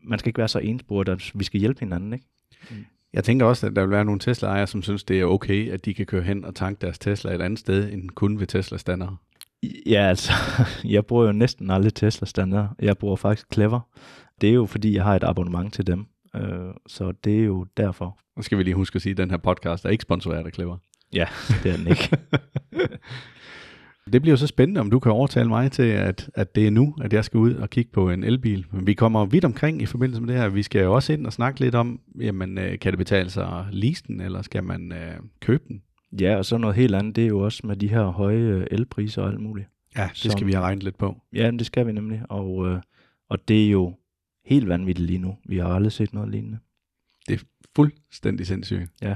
man 0.04 0.20
skal 0.20 0.30
ikke 0.30 0.38
være 0.38 0.48
så 0.48 0.60
ensbordet, 0.60 1.12
at 1.12 1.32
vi 1.36 1.44
skal 1.44 1.60
hjælpe 1.60 1.80
hinanden, 1.80 2.14
ikke? 2.14 2.26
Mm. 2.72 2.86
Jeg 3.14 3.24
tænker 3.24 3.46
også, 3.46 3.68
at 3.68 3.76
der 3.76 3.82
vil 3.82 3.92
være 3.92 4.06
nogle 4.06 4.20
Tesla-ejere, 4.20 4.68
som 4.68 4.82
synes, 4.82 5.04
det 5.04 5.20
er 5.20 5.26
okay, 5.26 5.72
at 5.72 5.86
de 5.86 5.94
kan 5.94 6.06
køre 6.06 6.24
hen 6.24 6.46
og 6.46 6.56
tanke 6.56 6.82
deres 6.82 7.00
Tesla 7.00 7.36
et 7.36 7.42
andet 7.42 7.60
sted, 7.60 7.94
end 7.94 8.10
kun 8.10 8.40
ved 8.40 8.48
Tesla-standard. 8.48 9.16
Ja, 9.86 10.08
altså, 10.10 10.34
jeg 10.96 11.06
bruger 11.06 11.26
jo 11.26 11.32
næsten 11.32 11.70
aldrig 11.70 11.94
Tesla-standard. 11.94 12.76
Jeg 12.80 12.98
bruger 12.98 13.16
faktisk 13.16 13.48
Clever. 13.54 13.80
Det 14.42 14.50
er 14.50 14.54
jo, 14.54 14.66
fordi 14.66 14.96
jeg 14.96 15.04
har 15.04 15.16
et 15.16 15.24
abonnement 15.24 15.74
til 15.74 15.88
dem. 15.88 16.06
Øh, 16.36 16.74
så 16.88 17.12
det 17.24 17.40
er 17.40 17.44
jo 17.44 17.66
derfor. 17.78 18.20
Nu 18.38 18.44
skal 18.44 18.58
vi 18.58 18.64
lige 18.64 18.74
huske 18.76 18.96
at 18.96 19.02
sige, 19.02 19.12
at 19.12 19.18
den 19.18 19.30
her 19.32 19.38
podcast 19.38 19.86
er 19.86 19.90
ikke 19.90 20.02
sponsoreret 20.02 20.46
af 20.46 20.52
Clever. 20.54 20.78
Ja, 21.14 21.26
det 21.64 21.72
er 21.72 21.78
den 21.78 21.88
ikke. 21.88 22.10
Det 24.14 24.22
bliver 24.22 24.34
jo 24.34 24.38
så 24.38 24.48
spændende, 24.48 24.82
om 24.82 24.90
du 24.90 25.00
kan 25.00 25.12
overtale 25.12 25.50
mig 25.50 25.72
til, 25.72 25.84
at, 25.84 26.30
at 26.36 26.56
det 26.56 26.68
er 26.68 26.72
nu, 26.72 26.96
at 27.02 27.14
jeg 27.14 27.26
skal 27.26 27.38
ud 27.38 27.54
og 27.54 27.70
kigge 27.70 27.92
på 27.92 28.10
en 28.10 28.24
elbil. 28.24 28.66
Men 28.72 28.88
vi 28.88 28.94
kommer 28.94 29.26
vidt 29.26 29.46
omkring 29.46 29.82
i 29.82 29.86
forbindelse 29.86 30.22
med 30.22 30.34
det 30.34 30.42
her. 30.42 30.50
Vi 30.50 30.64
skal 30.64 30.84
jo 30.84 30.94
også 30.94 31.14
ind 31.14 31.26
og 31.26 31.34
snakke 31.34 31.60
lidt 31.60 31.76
om, 31.76 32.00
jamen, 32.22 32.58
øh, 32.58 32.80
kan 32.80 32.92
det 32.92 32.98
betale 32.98 33.30
sig 33.30 33.48
at 33.48 33.66
lease 33.72 34.04
den, 34.08 34.22
eller 34.22 34.42
skal 34.42 34.64
man 34.64 34.92
øh, 34.92 35.14
købe 35.42 35.64
den? 35.68 35.82
Ja, 36.20 36.36
og 36.38 36.46
så 36.46 36.58
noget 36.58 36.76
helt 36.76 36.96
andet, 36.96 37.16
det 37.16 37.24
er 37.24 37.28
jo 37.28 37.40
også 37.40 37.68
med 37.68 37.76
de 37.76 37.88
her 37.88 38.04
høje 38.06 38.38
øh, 38.38 38.68
elpriser 38.72 39.22
og 39.22 39.30
alt 39.30 39.40
muligt. 39.40 39.68
Ja, 39.98 40.04
det 40.14 40.18
Som- 40.18 40.32
skal 40.32 40.48
vi 40.48 40.52
have 40.54 40.64
regnet 40.64 40.84
lidt 40.84 40.98
på. 40.98 41.16
Ja, 41.34 41.52
det 41.52 41.66
skal 41.66 41.88
vi 41.88 41.92
nemlig, 41.92 42.22
og, 42.30 42.68
øh, 42.68 42.80
og 43.30 43.48
det 43.48 43.66
er 43.66 43.70
jo 43.70 43.94
helt 44.46 44.68
vanvittigt 44.68 45.08
lige 45.08 45.20
nu. 45.20 45.38
Vi 45.46 45.58
har 45.58 45.68
aldrig 45.68 45.92
set 45.92 46.14
noget 46.14 46.30
lignende. 46.30 46.58
Fuldstændig 47.76 48.48
sindssygt. 48.48 48.90
Ja. 49.02 49.16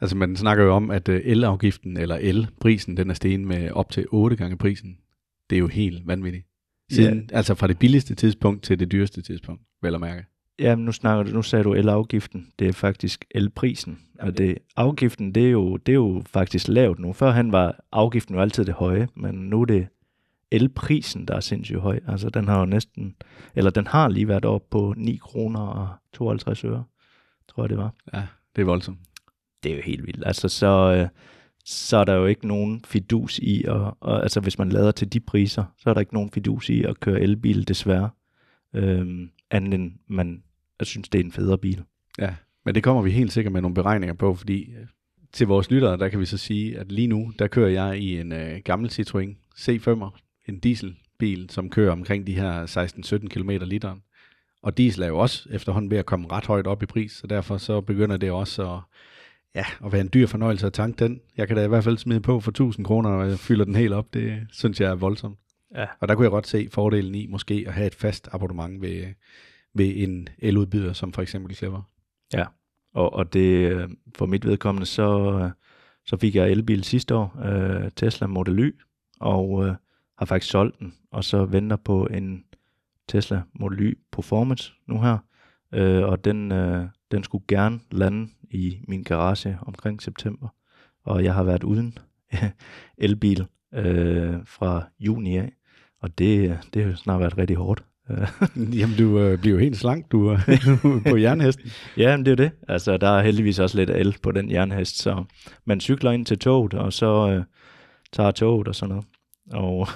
Altså 0.00 0.16
man 0.16 0.36
snakker 0.36 0.64
jo 0.64 0.74
om, 0.74 0.90
at 0.90 1.08
øh, 1.08 1.20
elafgiften 1.24 1.96
eller 1.96 2.16
elprisen, 2.16 2.96
den 2.96 3.10
er 3.10 3.14
steget 3.14 3.40
med 3.40 3.70
op 3.70 3.90
til 3.90 4.06
8 4.08 4.36
gange 4.36 4.56
prisen. 4.56 4.98
Det 5.50 5.56
er 5.56 5.60
jo 5.60 5.66
helt 5.66 6.06
vanvittigt. 6.06 6.46
Siden, 6.90 7.26
ja. 7.30 7.36
Altså 7.36 7.54
fra 7.54 7.66
det 7.66 7.78
billigste 7.78 8.14
tidspunkt 8.14 8.62
til 8.62 8.78
det 8.78 8.92
dyreste 8.92 9.22
tidspunkt, 9.22 9.62
vel 9.82 9.94
at 9.94 10.00
mærke. 10.00 10.24
Ja, 10.58 10.76
men 10.76 10.84
nu, 10.84 10.92
snakker 10.92 11.22
du, 11.22 11.30
nu 11.30 11.42
sagde 11.42 11.64
du 11.64 11.74
elafgiften. 11.74 12.52
Det 12.58 12.68
er 12.68 12.72
faktisk 12.72 13.24
elprisen. 13.30 13.98
Og 14.18 14.38
det, 14.38 14.58
afgiften, 14.76 15.34
det 15.34 15.46
er, 15.46 15.50
jo, 15.50 15.76
det 15.76 15.92
er 15.92 15.96
jo 15.96 16.22
faktisk 16.26 16.68
lavt 16.68 16.98
nu. 16.98 17.12
Førhen 17.12 17.52
var 17.52 17.84
afgiften 17.92 18.34
jo 18.34 18.40
altid 18.40 18.64
det 18.64 18.74
høje, 18.74 19.08
men 19.16 19.34
nu 19.34 19.60
er 19.60 19.64
det 19.64 19.88
elprisen, 20.50 21.28
der 21.28 21.34
er 21.34 21.40
sindssygt 21.40 21.80
høj. 21.80 22.00
Altså 22.06 22.30
den 22.30 22.48
har 22.48 22.58
jo 22.58 22.64
næsten, 22.64 23.16
eller 23.54 23.70
den 23.70 23.86
har 23.86 24.08
lige 24.08 24.28
været 24.28 24.44
op 24.44 24.70
på 24.70 24.94
9 24.96 25.16
kroner 25.16 25.60
og 25.60 25.88
52 26.12 26.64
øre, 26.64 26.84
tror 27.48 27.62
jeg 27.62 27.70
det 27.70 27.78
var. 27.78 27.94
Ja, 28.12 28.22
det 28.56 28.62
er 28.62 28.66
voldsomt. 28.66 28.98
det 29.62 29.72
er 29.72 29.76
jo 29.76 29.82
helt 29.82 30.06
vildt. 30.06 30.22
Altså, 30.26 30.48
så, 30.48 30.66
øh, 30.66 31.08
så 31.64 31.96
er 31.96 32.04
der 32.04 32.14
jo 32.14 32.26
ikke 32.26 32.46
nogen 32.46 32.84
fidus 32.84 33.38
i, 33.38 33.64
og, 33.68 33.96
og, 34.00 34.22
altså 34.22 34.40
hvis 34.40 34.58
man 34.58 34.68
lader 34.68 34.90
til 34.90 35.12
de 35.12 35.20
priser, 35.20 35.64
så 35.78 35.90
er 35.90 35.94
der 35.94 36.00
ikke 36.00 36.14
nogen 36.14 36.30
fidus 36.30 36.68
i 36.68 36.82
at 36.82 37.00
køre 37.00 37.20
elbil, 37.20 37.68
desværre. 37.68 38.10
Øhm, 38.74 39.30
andet 39.50 39.74
end 39.74 39.92
man 40.06 40.42
synes, 40.82 41.08
det 41.08 41.20
er 41.20 41.24
en 41.24 41.32
federe 41.32 41.58
bil. 41.58 41.82
Ja, 42.18 42.34
men 42.64 42.74
det 42.74 42.82
kommer 42.82 43.02
vi 43.02 43.10
helt 43.10 43.32
sikkert 43.32 43.52
med 43.52 43.60
nogle 43.60 43.74
beregninger 43.74 44.14
på, 44.14 44.34
fordi 44.34 44.72
øh, 44.72 44.86
til 45.32 45.46
vores 45.46 45.70
lyttere, 45.70 45.96
der 45.96 46.08
kan 46.08 46.20
vi 46.20 46.26
så 46.26 46.38
sige, 46.38 46.78
at 46.78 46.92
lige 46.92 47.08
nu, 47.08 47.32
der 47.38 47.46
kører 47.46 47.68
jeg 47.68 47.98
i 47.98 48.20
en 48.20 48.32
øh, 48.32 48.60
gammel 48.64 48.90
Citroën 48.90 49.34
C5'er, 49.58 50.29
en 50.50 50.58
dieselbil, 50.58 51.50
som 51.50 51.70
kører 51.70 51.92
omkring 51.92 52.26
de 52.26 52.34
her 52.34 52.66
16-17 53.24 53.28
km 53.28 53.50
literen. 53.50 54.02
Og 54.62 54.78
diesel 54.78 55.02
er 55.02 55.06
jo 55.06 55.18
også 55.18 55.48
efterhånden 55.50 55.90
ved 55.90 55.98
at 55.98 56.06
komme 56.06 56.28
ret 56.32 56.46
højt 56.46 56.66
op 56.66 56.82
i 56.82 56.86
pris, 56.86 57.12
så 57.12 57.26
derfor 57.26 57.56
så 57.56 57.80
begynder 57.80 58.16
det 58.16 58.30
også 58.30 58.74
at, 58.74 58.80
ja, 59.54 59.64
at 59.84 59.92
være 59.92 60.00
en 60.00 60.10
dyr 60.14 60.26
fornøjelse 60.26 60.66
at 60.66 60.72
tanke 60.72 61.04
den. 61.04 61.20
Jeg 61.36 61.48
kan 61.48 61.56
da 61.56 61.64
i 61.64 61.68
hvert 61.68 61.84
fald 61.84 61.98
smide 61.98 62.20
på 62.20 62.40
for 62.40 62.50
1000 62.50 62.86
kroner, 62.86 63.10
og 63.10 63.28
jeg 63.28 63.38
fylder 63.38 63.64
den 63.64 63.74
helt 63.74 63.92
op. 63.92 64.14
Det 64.14 64.46
synes 64.52 64.80
jeg 64.80 64.90
er 64.90 64.94
voldsomt. 64.94 65.38
Ja. 65.74 65.86
Og 66.00 66.08
der 66.08 66.14
kunne 66.14 66.24
jeg 66.24 66.30
godt 66.30 66.46
se 66.46 66.68
fordelen 66.72 67.14
i 67.14 67.26
måske 67.26 67.64
at 67.66 67.72
have 67.72 67.86
et 67.86 67.94
fast 67.94 68.28
abonnement 68.32 68.80
ved, 68.80 69.06
ved 69.74 69.92
en 69.96 70.28
eludbyder, 70.38 70.92
som 70.92 71.12
for 71.12 71.22
eksempel 71.22 71.54
Clever. 71.56 71.82
Og, 72.94 73.12
og 73.12 73.32
det, 73.32 73.72
øh, 73.72 73.88
for 74.16 74.26
mit 74.26 74.46
vedkommende, 74.46 74.86
så, 74.86 75.38
øh, 75.42 75.50
så 76.06 76.16
fik 76.16 76.34
jeg 76.34 76.50
elbil 76.50 76.84
sidste 76.84 77.14
år, 77.14 77.40
øh, 77.44 77.90
Tesla 77.96 78.26
Model 78.26 78.58
Y, 78.58 78.80
og 79.20 79.66
øh, 79.66 79.74
har 80.20 80.26
faktisk 80.26 80.50
solgt 80.50 80.78
den, 80.78 80.94
og 81.10 81.24
så 81.24 81.44
venter 81.44 81.76
på 81.76 82.06
en 82.06 82.44
Tesla 83.08 83.42
Model 83.52 83.80
Y 83.80 83.98
Performance 84.12 84.72
nu 84.86 85.00
her, 85.00 85.18
øh, 85.74 86.04
og 86.04 86.24
den, 86.24 86.52
øh, 86.52 86.86
den 87.10 87.24
skulle 87.24 87.44
gerne 87.48 87.80
lande 87.90 88.28
i 88.50 88.78
min 88.88 89.02
garage 89.02 89.58
omkring 89.62 90.02
september, 90.02 90.48
og 91.04 91.24
jeg 91.24 91.34
har 91.34 91.42
været 91.42 91.64
uden 91.64 91.98
elbil 92.98 93.46
øh, 93.74 94.34
fra 94.44 94.82
juni 94.98 95.36
af, 95.36 95.52
og 96.00 96.18
det, 96.18 96.58
det 96.74 96.84
har 96.84 96.94
snart 96.94 97.20
været 97.20 97.38
rigtig 97.38 97.56
hårdt. 97.56 97.84
Øh, 98.10 98.28
Jamen, 98.78 98.96
du 98.98 99.18
øh, 99.18 99.38
bliver 99.38 99.54
jo 99.54 99.60
helt 99.60 99.76
slank, 99.76 100.12
du 100.12 100.26
er 100.26 100.38
på 101.10 101.16
jernhesten. 101.16 101.70
Ja, 101.96 102.16
men 102.16 102.26
det 102.26 102.40
er 102.40 102.44
jo 102.44 102.50
det. 102.50 102.58
Altså, 102.68 102.96
der 102.96 103.08
er 103.08 103.22
heldigvis 103.22 103.58
også 103.58 103.76
lidt 103.76 103.90
el 103.90 104.16
på 104.22 104.32
den 104.32 104.50
jernhest, 104.50 104.98
så 104.98 105.24
man 105.64 105.80
cykler 105.80 106.10
ind 106.10 106.26
til 106.26 106.38
toget, 106.38 106.74
og 106.74 106.92
så 106.92 107.30
øh, 107.30 107.44
tager 108.12 108.30
toget 108.30 108.68
og 108.68 108.74
sådan 108.74 108.88
noget. 108.88 109.06
Og 109.52 109.88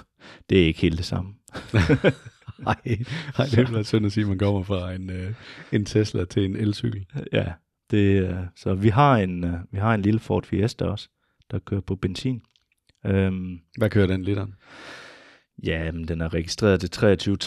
det 0.50 0.62
er 0.62 0.66
ikke 0.66 0.80
helt 0.80 0.98
det 0.98 1.06
samme. 1.06 1.34
Nej, 2.58 2.76
det 2.84 3.58
er 3.58 3.82
synd 3.82 4.06
at 4.06 4.12
sige, 4.12 4.22
at 4.22 4.28
man 4.28 4.38
kommer 4.38 4.62
fra 4.62 4.92
en, 4.92 5.10
øh, 5.10 5.34
en 5.72 5.84
Tesla 5.84 6.24
til 6.24 6.44
en 6.44 6.56
elcykel. 6.56 7.06
Ja, 7.32 7.52
det, 7.90 8.22
øh, 8.28 8.36
så 8.56 8.74
vi 8.74 8.88
har, 8.88 9.16
en, 9.16 9.44
øh, 9.44 9.54
vi 9.70 9.78
har 9.78 9.94
en 9.94 10.02
lille 10.02 10.20
Ford 10.20 10.46
Fiesta 10.46 10.84
også, 10.84 11.08
der 11.50 11.58
kører 11.58 11.80
på 11.80 11.96
benzin. 11.96 12.42
Øhm, 13.06 13.58
Hvad 13.78 13.90
kører 13.90 14.06
den 14.06 14.22
literen? 14.22 14.54
ja, 15.62 15.92
men 15.92 16.08
den 16.08 16.20
er 16.20 16.34
registreret 16.34 16.80
til 16.80 16.90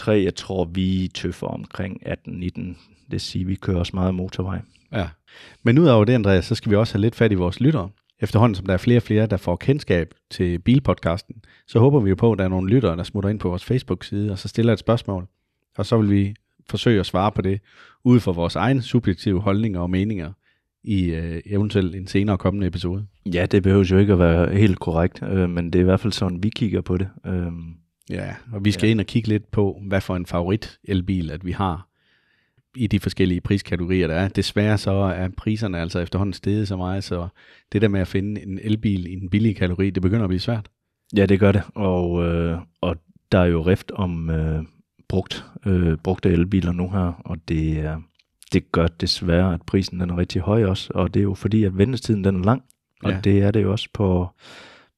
23.3. 0.00 0.10
Jeg 0.10 0.34
tror, 0.34 0.64
vi 0.64 1.10
tøffer 1.14 1.46
omkring 1.46 2.06
18-19. 2.06 2.76
Det 3.10 3.20
siger, 3.20 3.46
vi 3.46 3.54
kører 3.54 3.78
også 3.78 3.92
meget 3.94 4.14
motorvej. 4.14 4.60
Ja. 4.92 5.08
Men 5.62 5.78
udover 5.78 6.04
det, 6.04 6.12
Andreas, 6.12 6.44
så 6.44 6.54
skal 6.54 6.70
vi 6.70 6.76
også 6.76 6.94
have 6.94 7.00
lidt 7.00 7.14
fat 7.14 7.32
i 7.32 7.34
vores 7.34 7.60
lyttere. 7.60 7.90
Efterhånden 8.20 8.54
som 8.54 8.66
der 8.66 8.72
er 8.72 8.78
flere 8.78 8.98
og 8.98 9.02
flere, 9.02 9.26
der 9.26 9.36
får 9.36 9.56
kendskab 9.56 10.14
til 10.30 10.58
bilpodcasten, 10.58 11.36
så 11.66 11.78
håber 11.78 12.00
vi 12.00 12.08
jo 12.08 12.14
på, 12.14 12.32
at 12.32 12.38
der 12.38 12.44
er 12.44 12.48
nogle 12.48 12.70
lyttere, 12.74 12.96
der 12.96 13.02
smutter 13.02 13.30
ind 13.30 13.40
på 13.40 13.48
vores 13.48 13.64
Facebook-side, 13.64 14.32
og 14.32 14.38
så 14.38 14.48
stiller 14.48 14.72
et 14.72 14.78
spørgsmål. 14.78 15.26
Og 15.76 15.86
så 15.86 15.98
vil 15.98 16.10
vi 16.10 16.34
forsøge 16.70 17.00
at 17.00 17.06
svare 17.06 17.32
på 17.32 17.42
det, 17.42 17.60
ud 18.04 18.20
fra 18.20 18.32
vores 18.32 18.56
egne 18.56 18.82
subjektive 18.82 19.40
holdninger 19.40 19.80
og 19.80 19.90
meninger, 19.90 20.32
i 20.84 21.04
øh, 21.04 21.42
eventuelt 21.46 21.94
en 21.94 22.06
senere 22.06 22.38
kommende 22.38 22.66
episode. 22.66 23.06
Ja, 23.26 23.46
det 23.46 23.62
behøver 23.62 23.84
jo 23.90 23.98
ikke 23.98 24.12
at 24.12 24.18
være 24.18 24.54
helt 24.54 24.78
korrekt, 24.78 25.22
øh, 25.22 25.50
men 25.50 25.66
det 25.66 25.74
er 25.74 25.80
i 25.80 25.84
hvert 25.84 26.00
fald 26.00 26.12
sådan, 26.12 26.42
vi 26.42 26.48
kigger 26.48 26.80
på 26.80 26.96
det. 26.96 27.08
Øhm, 27.26 27.74
Ja, 28.10 28.34
og 28.52 28.64
vi 28.64 28.72
skal 28.72 28.86
ja. 28.86 28.90
ind 28.90 29.00
og 29.00 29.06
kigge 29.06 29.28
lidt 29.28 29.50
på, 29.50 29.82
hvad 29.86 30.00
for 30.00 30.16
en 30.16 30.26
favorit 30.26 30.78
elbil, 30.84 31.30
at 31.30 31.46
vi 31.46 31.52
har 31.52 31.88
i 32.78 32.86
de 32.86 33.00
forskellige 33.00 33.40
priskategorier, 33.40 34.06
der 34.06 34.14
er. 34.14 34.28
Desværre 34.28 34.78
så 34.78 34.90
er 34.92 35.28
priserne 35.36 35.78
altså 35.80 35.98
efterhånden 35.98 36.32
steget 36.32 36.68
så 36.68 36.76
meget, 36.76 37.04
så 37.04 37.28
det 37.72 37.82
der 37.82 37.88
med 37.88 38.00
at 38.00 38.08
finde 38.08 38.42
en 38.42 38.58
elbil 38.62 39.06
i 39.12 39.14
den 39.14 39.30
billige 39.30 39.54
kategori, 39.54 39.90
det 39.90 40.02
begynder 40.02 40.24
at 40.24 40.28
blive 40.28 40.40
svært. 40.40 40.68
Ja, 41.16 41.26
det 41.26 41.40
gør 41.40 41.52
det, 41.52 41.62
og, 41.74 42.24
øh, 42.24 42.58
og 42.80 42.96
der 43.32 43.38
er 43.38 43.44
jo 43.46 43.62
rift 43.62 43.90
om 43.90 44.30
øh, 44.30 44.64
brugt, 45.08 45.44
øh, 45.66 45.96
brugte 45.96 46.28
elbiler 46.30 46.72
nu 46.72 46.90
her, 46.90 47.22
og 47.24 47.38
det, 47.48 47.76
øh, 47.84 47.96
det 48.52 48.72
gør 48.72 48.86
desværre, 48.86 49.54
at 49.54 49.62
prisen 49.62 50.00
den 50.00 50.10
er 50.10 50.18
rigtig 50.18 50.42
høj 50.42 50.64
også, 50.64 50.90
og 50.94 51.14
det 51.14 51.20
er 51.20 51.24
jo 51.24 51.34
fordi, 51.34 51.64
at 51.64 51.78
ventetiden 51.78 52.24
den 52.24 52.36
er 52.40 52.44
lang, 52.44 52.62
og 53.02 53.10
Ja. 53.10 53.20
det 53.24 53.42
er 53.42 53.50
det 53.50 53.62
jo 53.62 53.72
også 53.72 53.88
på, 53.94 54.28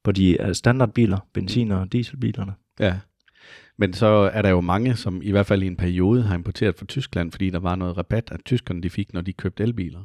på 0.03 0.11
de 0.11 0.41
øh, 0.41 0.53
standardbiler, 0.55 1.17
benzin- 1.33 1.71
og 1.71 1.91
dieselbilerne. 1.93 2.53
Ja. 2.79 2.95
Men 3.81 3.93
så 3.93 4.05
er 4.33 4.41
der 4.41 4.49
jo 4.49 4.61
mange, 4.61 4.95
som 4.95 5.21
i 5.23 5.31
hvert 5.31 5.45
fald 5.45 5.63
i 5.63 5.67
en 5.67 5.75
periode 5.75 6.23
har 6.23 6.35
importeret 6.35 6.75
fra 6.75 6.85
Tyskland, 6.85 7.31
fordi 7.31 7.49
der 7.49 7.59
var 7.59 7.75
noget 7.75 7.97
rabat, 7.97 8.31
at 8.31 8.39
tyskerne 8.45 8.81
de 8.81 8.89
fik, 8.89 9.13
når 9.13 9.21
de 9.21 9.33
købte 9.33 9.63
elbiler. 9.63 10.03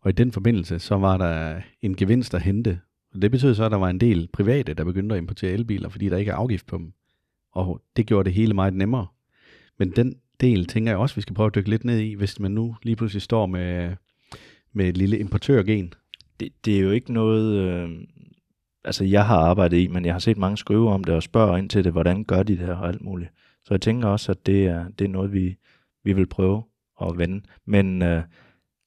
Og 0.00 0.10
i 0.10 0.12
den 0.12 0.32
forbindelse, 0.32 0.78
så 0.78 0.96
var 0.96 1.16
der 1.16 1.60
en 1.82 1.96
gevinst 1.96 2.34
at 2.34 2.42
hente. 2.42 2.80
Og 3.14 3.22
det 3.22 3.30
betød 3.30 3.54
så, 3.54 3.64
at 3.64 3.70
der 3.70 3.76
var 3.76 3.88
en 3.88 4.00
del 4.00 4.28
private, 4.32 4.74
der 4.74 4.84
begyndte 4.84 5.14
at 5.14 5.18
importere 5.18 5.52
elbiler, 5.52 5.88
fordi 5.88 6.08
der 6.08 6.16
ikke 6.16 6.30
er 6.30 6.34
afgift 6.34 6.66
på 6.66 6.78
dem. 6.78 6.92
Og 7.52 7.82
det 7.96 8.06
gjorde 8.06 8.24
det 8.24 8.32
hele 8.32 8.54
meget 8.54 8.74
nemmere. 8.74 9.06
Men 9.78 9.90
den 9.90 10.16
del 10.40 10.66
tænker 10.66 10.92
jeg 10.92 10.98
også, 10.98 11.14
vi 11.14 11.20
skal 11.20 11.34
prøve 11.34 11.46
at 11.46 11.54
dykke 11.54 11.70
lidt 11.70 11.84
ned 11.84 11.98
i, 11.98 12.14
hvis 12.14 12.40
man 12.40 12.50
nu 12.50 12.76
lige 12.82 12.96
pludselig 12.96 13.22
står 13.22 13.46
med, 13.46 13.96
med 14.72 14.88
et 14.88 14.96
lille 14.96 15.18
importørgen. 15.18 15.94
Det, 16.40 16.48
det 16.64 16.76
er 16.76 16.80
jo 16.80 16.90
ikke 16.90 17.12
noget, 17.12 17.54
øh, 17.54 17.90
altså 18.86 19.04
jeg 19.04 19.26
har 19.26 19.36
arbejdet 19.36 19.76
i, 19.78 19.86
men 19.86 20.04
jeg 20.04 20.14
har 20.14 20.18
set 20.18 20.38
mange 20.38 20.56
skrive 20.56 20.90
om 20.90 21.04
det 21.04 21.14
og 21.14 21.22
spørger 21.22 21.56
ind 21.56 21.70
til 21.70 21.84
det, 21.84 21.92
hvordan 21.92 22.24
gør 22.24 22.42
de 22.42 22.56
det 22.56 22.66
her 22.66 22.74
og 22.74 22.88
alt 22.88 23.02
muligt. 23.02 23.30
Så 23.64 23.74
jeg 23.74 23.80
tænker 23.80 24.08
også, 24.08 24.32
at 24.32 24.46
det 24.46 24.66
er, 24.66 24.88
det 24.88 25.04
er 25.04 25.08
noget, 25.08 25.32
vi, 25.32 25.56
vi 26.04 26.12
vil 26.12 26.26
prøve 26.26 26.62
at 27.02 27.18
vende. 27.18 27.44
Men 27.64 28.02
øh, 28.02 28.22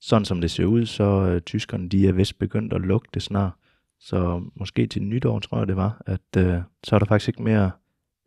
sådan 0.01 0.25
som 0.25 0.41
det 0.41 0.51
ser 0.51 0.65
ud, 0.65 0.85
så 0.85 1.03
øh, 1.03 1.41
tyskerne, 1.41 1.89
de 1.89 2.07
er 2.07 2.11
vist 2.11 2.39
begyndt 2.39 2.73
at 2.73 2.81
lukke 2.81 3.07
det 3.13 3.21
snart. 3.21 3.51
Så 3.99 4.43
måske 4.55 4.87
til 4.87 5.03
nytår, 5.03 5.39
tror 5.39 5.57
jeg 5.57 5.67
det 5.67 5.75
var, 5.75 6.01
at 6.05 6.37
øh, 6.37 6.61
så 6.83 6.95
er 6.95 6.99
der 6.99 7.05
faktisk 7.05 7.27
ikke 7.27 7.43
mere, 7.43 7.71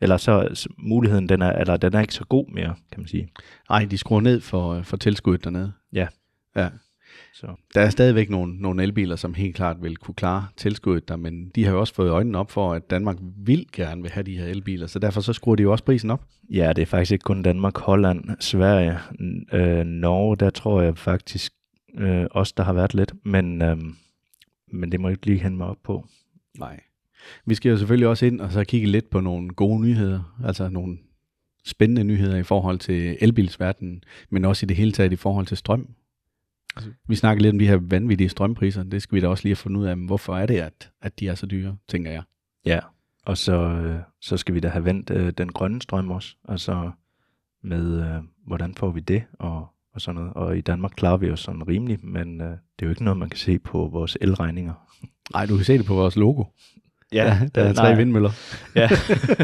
eller 0.01 0.17
så 0.17 0.49
så 0.55 0.69
muligheden, 0.79 1.29
den 1.29 1.43
er, 1.43 1.53
eller 1.53 1.77
den 1.77 1.95
er 1.95 2.01
ikke 2.01 2.15
så 2.15 2.25
god 2.25 2.49
mere, 2.49 2.75
kan 2.93 3.01
man 3.01 3.07
sige. 3.07 3.29
Nej, 3.69 3.85
de 3.85 3.99
skruer 3.99 4.21
ned 4.21 4.41
for, 4.41 4.83
for 4.83 4.97
tilskuddet 4.97 5.45
dernede. 5.45 5.73
Ja. 5.93 6.07
Ja. 6.57 6.69
Så 7.35 7.47
Der 7.75 7.81
er 7.81 7.91
stadigvæk 7.91 8.31
nogle, 8.31 8.57
nogle 8.57 8.83
elbiler, 8.83 9.17
som 9.17 9.35
helt 9.35 9.57
klart 9.57 9.83
vil 9.83 9.97
kunne 9.97 10.15
klare 10.15 10.47
tilskuddet 10.57 11.09
der, 11.09 11.17
men 11.17 11.49
de 11.49 11.65
har 11.65 11.73
jo 11.73 11.81
også 11.81 11.95
fået 11.95 12.11
øjnene 12.11 12.39
op 12.39 12.51
for, 12.51 12.73
at 12.73 12.91
Danmark 12.91 13.17
vil 13.37 13.67
gerne 13.73 14.03
vil 14.03 14.11
have 14.11 14.25
de 14.25 14.39
her 14.39 14.47
elbiler, 14.47 14.87
så 14.87 14.99
derfor 14.99 15.21
så 15.21 15.33
skruer 15.33 15.57
de 15.57 15.63
jo 15.63 15.73
også 15.73 15.85
prisen 15.85 16.11
op. 16.11 16.25
Ja, 16.51 16.73
det 16.73 16.83
er 16.83 16.87
faktisk 16.87 17.13
ikke 17.13 17.23
kun 17.23 17.43
Danmark, 17.43 17.79
Holland, 17.79 18.25
Sverige, 18.41 18.99
øh, 19.53 19.85
Norge, 19.85 20.37
der 20.37 20.51
tror 20.51 20.83
jeg 20.83 20.99
faktisk 20.99 21.53
øh, 21.99 22.27
også, 22.31 22.55
der 22.57 22.63
har 22.63 22.73
været 22.73 22.95
lidt, 22.95 23.13
men, 23.25 23.63
øh, 23.63 23.77
men 24.73 24.93
det 24.93 25.01
må 25.01 25.09
jeg 25.09 25.13
ikke 25.13 25.27
lige 25.27 25.39
hente 25.39 25.57
mig 25.57 25.67
op 25.67 25.83
på. 25.85 26.07
Nej. 26.59 26.81
Vi 27.47 27.55
skal 27.55 27.71
jo 27.71 27.77
selvfølgelig 27.77 28.09
også 28.09 28.27
ind 28.27 28.41
og 28.41 28.53
så 28.53 28.65
kigge 28.65 28.87
lidt 28.87 29.11
på 29.11 29.21
nogle 29.21 29.49
gode 29.49 29.81
nyheder, 29.81 30.37
altså 30.45 30.69
nogle 30.69 30.99
spændende 31.65 32.05
nyheder 32.05 32.37
i 32.37 32.43
forhold 32.43 32.79
til 32.79 33.17
elbilsverdenen, 33.21 34.05
men 34.31 34.45
også 34.45 34.67
i 34.67 34.69
det 34.69 34.77
hele 34.77 34.93
taget 34.93 35.13
i 35.13 35.17
forhold 35.17 35.47
til 35.47 35.57
strøm. 35.57 35.89
Altså, 36.77 36.91
vi 37.09 37.17
snakker 37.17 37.43
lidt 37.43 37.53
om 37.53 37.59
de 37.59 37.69
her 37.69 37.79
vanvittige 37.83 38.29
strømpriser, 38.29 38.83
det 38.83 39.03
skal 39.03 39.17
vi 39.17 39.21
da 39.21 39.29
også 39.29 39.45
lige 39.45 39.51
have 39.51 39.57
fundet 39.57 39.81
ud 39.81 39.87
af, 39.87 39.97
men 39.97 40.07
hvorfor 40.07 40.37
er 40.37 40.47
det, 40.47 40.59
at, 40.59 40.91
at 41.03 41.21
de 41.21 41.29
er 41.29 41.35
så 41.35 41.47
dyre, 41.47 41.77
tænker 41.89 42.11
jeg. 42.11 42.23
Ja, 42.67 42.79
Og 43.27 43.39
så, 43.39 43.53
øh, 43.53 43.99
så 44.21 44.37
skal 44.37 44.55
vi 44.55 44.61
da 44.61 44.69
have 44.69 44.85
vendt 44.85 45.11
øh, 45.11 45.33
den 45.39 45.53
grønne 45.53 45.83
strøm 45.83 46.11
også. 46.11 46.37
Altså 46.49 46.91
med, 47.63 48.01
øh, 48.01 48.23
hvordan 48.47 48.75
får 48.75 48.91
vi 48.91 49.01
det, 49.01 49.23
og, 49.39 49.67
og 49.95 50.01
sådan 50.01 50.21
noget. 50.21 50.35
Og 50.35 50.59
i 50.59 50.61
Danmark 50.61 50.93
klarer 50.97 51.17
vi 51.17 51.31
os 51.31 51.41
sådan 51.41 51.69
rimeligt, 51.69 52.05
men 52.05 52.41
øh, 52.41 52.47
det 52.49 52.57
er 52.79 52.87
jo 52.87 52.91
ikke 52.91 53.05
noget, 53.05 53.19
man 53.19 53.29
kan 53.29 53.39
se 53.39 53.59
på 53.59 53.89
vores 53.93 54.19
elregninger. 54.21 54.75
Nej, 55.35 55.47
du 55.47 55.57
kan 55.57 55.65
se 55.65 55.79
det 55.79 55.87
på 55.87 55.95
vores 55.95 56.17
logo. 56.17 56.45
Ja, 57.13 57.49
der 57.55 57.63
er 57.63 57.73
tre 57.73 57.83
nej. 57.83 57.95
vindmøller. 57.95 58.31
ja, 58.77 58.89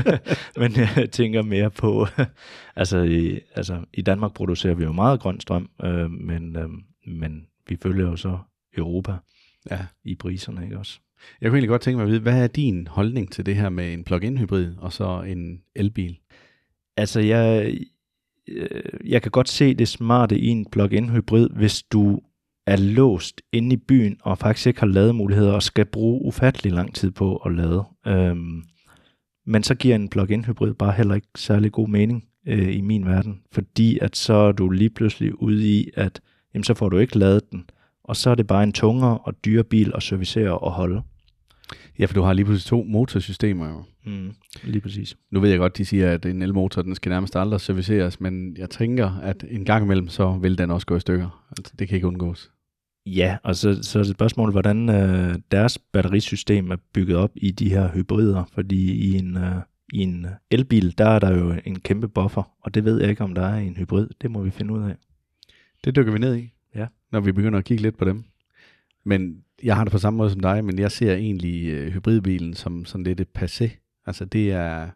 men 0.61 0.73
jeg 0.77 1.11
tænker 1.13 1.43
mere 1.43 1.71
på, 1.71 2.07
altså 2.77 2.99
i, 2.99 3.41
altså 3.55 3.85
i 3.95 4.03
Danmark 4.03 4.35
producerer 4.35 4.75
vi 4.75 4.85
jo 4.85 4.93
meget 4.93 5.21
grøn 5.21 5.41
strøm, 5.41 5.71
øh, 5.85 6.11
men, 6.11 6.57
øh, 6.57 6.69
men 7.11 7.47
vi 7.69 7.77
følger 7.77 8.07
jo 8.07 8.17
så 8.17 8.39
Europa 8.77 9.13
Ja. 9.71 9.79
i 10.05 10.15
priserne, 10.15 10.65
ikke 10.65 10.79
også? 10.79 11.01
Jeg 11.41 11.51
kunne 11.51 11.57
egentlig 11.57 11.69
godt 11.69 11.83
tænke 11.83 11.97
mig 11.97 12.05
at 12.05 12.11
vide, 12.11 12.21
hvad 12.21 12.43
er 12.43 12.47
din 12.47 12.87
holdning 12.87 13.33
til 13.33 13.47
det 13.47 13.57
her 13.57 13.69
med 13.69 13.93
en 13.93 14.05
plug-in 14.05 14.39
hybrid 14.39 14.75
og 14.79 14.93
så 14.93 15.23
en 15.23 15.63
elbil? 15.77 16.19
Altså 16.97 17.21
jeg, 17.21 17.79
øh, 18.49 18.81
jeg 19.05 19.23
kan 19.23 19.31
godt 19.31 19.49
se 19.49 19.75
det 19.75 19.89
smarte 19.89 20.39
i 20.39 20.47
en 20.47 20.67
plug-in 20.67 21.09
hybrid, 21.09 21.49
hvis 21.49 21.83
du 21.83 22.21
er 22.67 22.77
låst 22.77 23.43
inde 23.53 23.75
i 23.75 23.77
byen 23.77 24.17
og 24.21 24.39
faktisk 24.39 24.67
ikke 24.67 24.81
har 24.81 24.87
lademuligheder 24.87 25.53
og 25.53 25.63
skal 25.63 25.85
bruge 25.85 26.23
ufattelig 26.23 26.73
lang 26.73 26.95
tid 26.95 27.11
på 27.11 27.37
at 27.37 27.55
lade. 27.55 27.85
Øhm, 28.07 28.63
men 29.47 29.63
så 29.63 29.75
giver 29.75 29.95
en 29.95 30.09
plug-in 30.09 30.45
hybrid 30.45 30.75
bare 30.75 30.93
heller 30.93 31.15
ikke 31.15 31.29
særlig 31.37 31.73
god 31.73 31.89
mening 31.89 32.29
øh, 32.47 32.77
i 32.77 32.81
min 32.81 33.07
verden, 33.07 33.41
fordi 33.53 33.99
at 33.99 34.17
så 34.17 34.35
er 34.35 34.53
du 34.53 34.71
lige 34.71 34.91
pludselig 34.91 35.43
ude 35.43 35.79
i, 35.79 35.91
at 35.95 36.21
jamen, 36.55 36.65
så 36.65 36.75
får 36.75 36.89
du 36.89 36.99
ikke 36.99 37.19
ladet 37.19 37.53
den, 37.53 37.71
og 38.05 38.17
så 38.17 38.31
er 38.31 38.35
det 38.35 38.47
bare 38.47 38.63
en 38.63 38.73
tungere 38.73 39.19
og 39.19 39.45
dyre 39.45 39.65
bil 39.65 39.93
at 39.95 40.03
servicere 40.03 40.59
og 40.59 40.73
holde. 40.73 41.03
Ja, 41.99 42.05
for 42.05 42.15
du 42.15 42.23
har 42.23 42.33
lige 42.33 42.45
pludselig 42.45 42.69
to 42.69 42.83
motorsystemer 42.89 43.69
jo. 43.69 43.83
Mm, 44.05 44.35
lige 44.65 44.81
præcis. 44.81 45.17
Nu 45.31 45.41
ved 45.41 45.51
jeg 45.51 45.59
godt, 45.59 45.77
de 45.79 45.85
siger, 45.85 46.13
at 46.13 46.27
en 46.27 46.43
elmotor, 46.43 46.83
den 46.83 46.95
skal 46.95 47.11
nærmest 47.11 47.37
aldrig 47.37 47.61
serviceres, 47.61 48.21
men 48.21 48.57
jeg 48.57 48.71
tænker, 48.71 49.11
at 49.23 49.45
en 49.51 49.65
gang 49.65 49.85
imellem, 49.85 50.09
så 50.09 50.39
vil 50.43 50.59
den 50.59 50.71
også 50.71 50.87
gå 50.87 50.97
i 50.97 51.01
stykker. 51.01 51.45
Altså, 51.59 51.73
det 51.79 51.89
kan 51.89 51.95
ikke 51.95 52.07
undgås. 52.07 52.51
Ja, 53.07 53.37
og 53.45 53.57
så, 53.57 53.83
så 53.83 53.99
er 53.99 54.03
det 54.03 54.11
et 54.11 54.17
spørgsmål, 54.17 54.51
hvordan 54.51 54.89
øh, 54.89 55.35
deres 55.51 55.79
batterisystem 55.79 56.71
er 56.71 56.77
bygget 56.93 57.17
op 57.17 57.31
i 57.37 57.51
de 57.51 57.69
her 57.69 57.89
hybrider, 57.89 58.45
fordi 58.55 58.93
i 58.93 59.19
en, 59.19 59.37
øh, 59.37 59.57
i 59.93 59.99
en 59.99 60.27
elbil, 60.51 60.99
der 60.99 61.09
er 61.09 61.19
der 61.19 61.39
jo 61.39 61.55
en 61.65 61.81
kæmpe 61.81 62.09
buffer, 62.09 62.43
og 62.63 62.75
det 62.75 62.85
ved 62.85 63.01
jeg 63.01 63.11
ikke, 63.11 63.25
om 63.25 63.35
der 63.35 63.43
er 63.43 63.59
i 63.59 63.67
en 63.67 63.77
hybrid. 63.77 64.09
Det 64.23 64.31
må 64.31 64.43
vi 64.43 64.51
finde 64.51 64.75
ud 64.75 64.83
af. 64.83 64.97
Det 65.85 65.97
dykker 65.97 66.13
vi 66.13 66.19
ned 66.19 66.37
i, 66.37 66.53
Ja. 66.75 66.87
når 67.13 67.21
vi 67.21 67.33
begynder 67.33 67.59
at 67.59 67.65
kigge 67.65 67.83
lidt 67.83 67.97
på 67.99 68.05
dem. 68.05 68.25
Men 69.05 69.45
jeg 69.63 69.77
har 69.77 69.85
det 69.85 69.91
på 69.93 69.99
samme 69.99 70.17
måde 70.17 70.31
som 70.31 70.41
dig, 70.41 70.65
men 70.65 70.79
jeg 70.79 70.93
ser 70.93 71.15
egentlig 71.15 71.69
øh, 71.69 71.93
hybridbilen 71.93 72.55
som 72.55 72.85
sådan 72.85 73.05
lidt 73.05 73.21
et 73.21 73.29
passé. 73.39 73.69
Altså 74.07 74.25
det 74.25 74.53
er, 74.53 74.91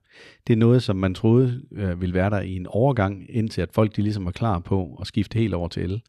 det 0.47 0.53
er 0.53 0.57
noget, 0.57 0.83
som 0.83 0.97
man 0.97 1.15
troede 1.15 1.63
øh, 1.73 2.01
ville 2.01 2.15
være 2.15 2.31
der 2.31 2.41
i 2.41 2.57
en 2.57 2.67
overgang, 2.67 3.27
indtil 3.29 3.63
at 3.63 3.73
folk 3.73 3.97
de 3.97 4.03
ligesom 4.03 4.25
var 4.25 4.31
klar 4.31 4.59
på 4.59 4.99
at 5.01 5.07
skifte 5.07 5.39
helt 5.39 5.55
over 5.55 5.69
til 5.69 5.83
el. 5.83 6.03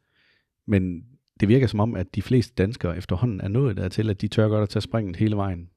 Men 0.66 1.04
det 1.40 1.48
virker 1.48 1.66
som 1.66 1.80
om, 1.80 1.94
at 1.94 2.14
de 2.14 2.22
fleste 2.22 2.54
danskere 2.54 2.96
efterhånden 2.96 3.40
er 3.40 3.48
nået 3.48 3.76
dertil, 3.76 4.10
at 4.10 4.20
de 4.20 4.28
tør 4.28 4.48
godt 4.48 4.62
at 4.62 4.68
tage 4.68 4.80
springet 4.82 5.16
hele 5.16 5.36
vejen. 5.36 5.68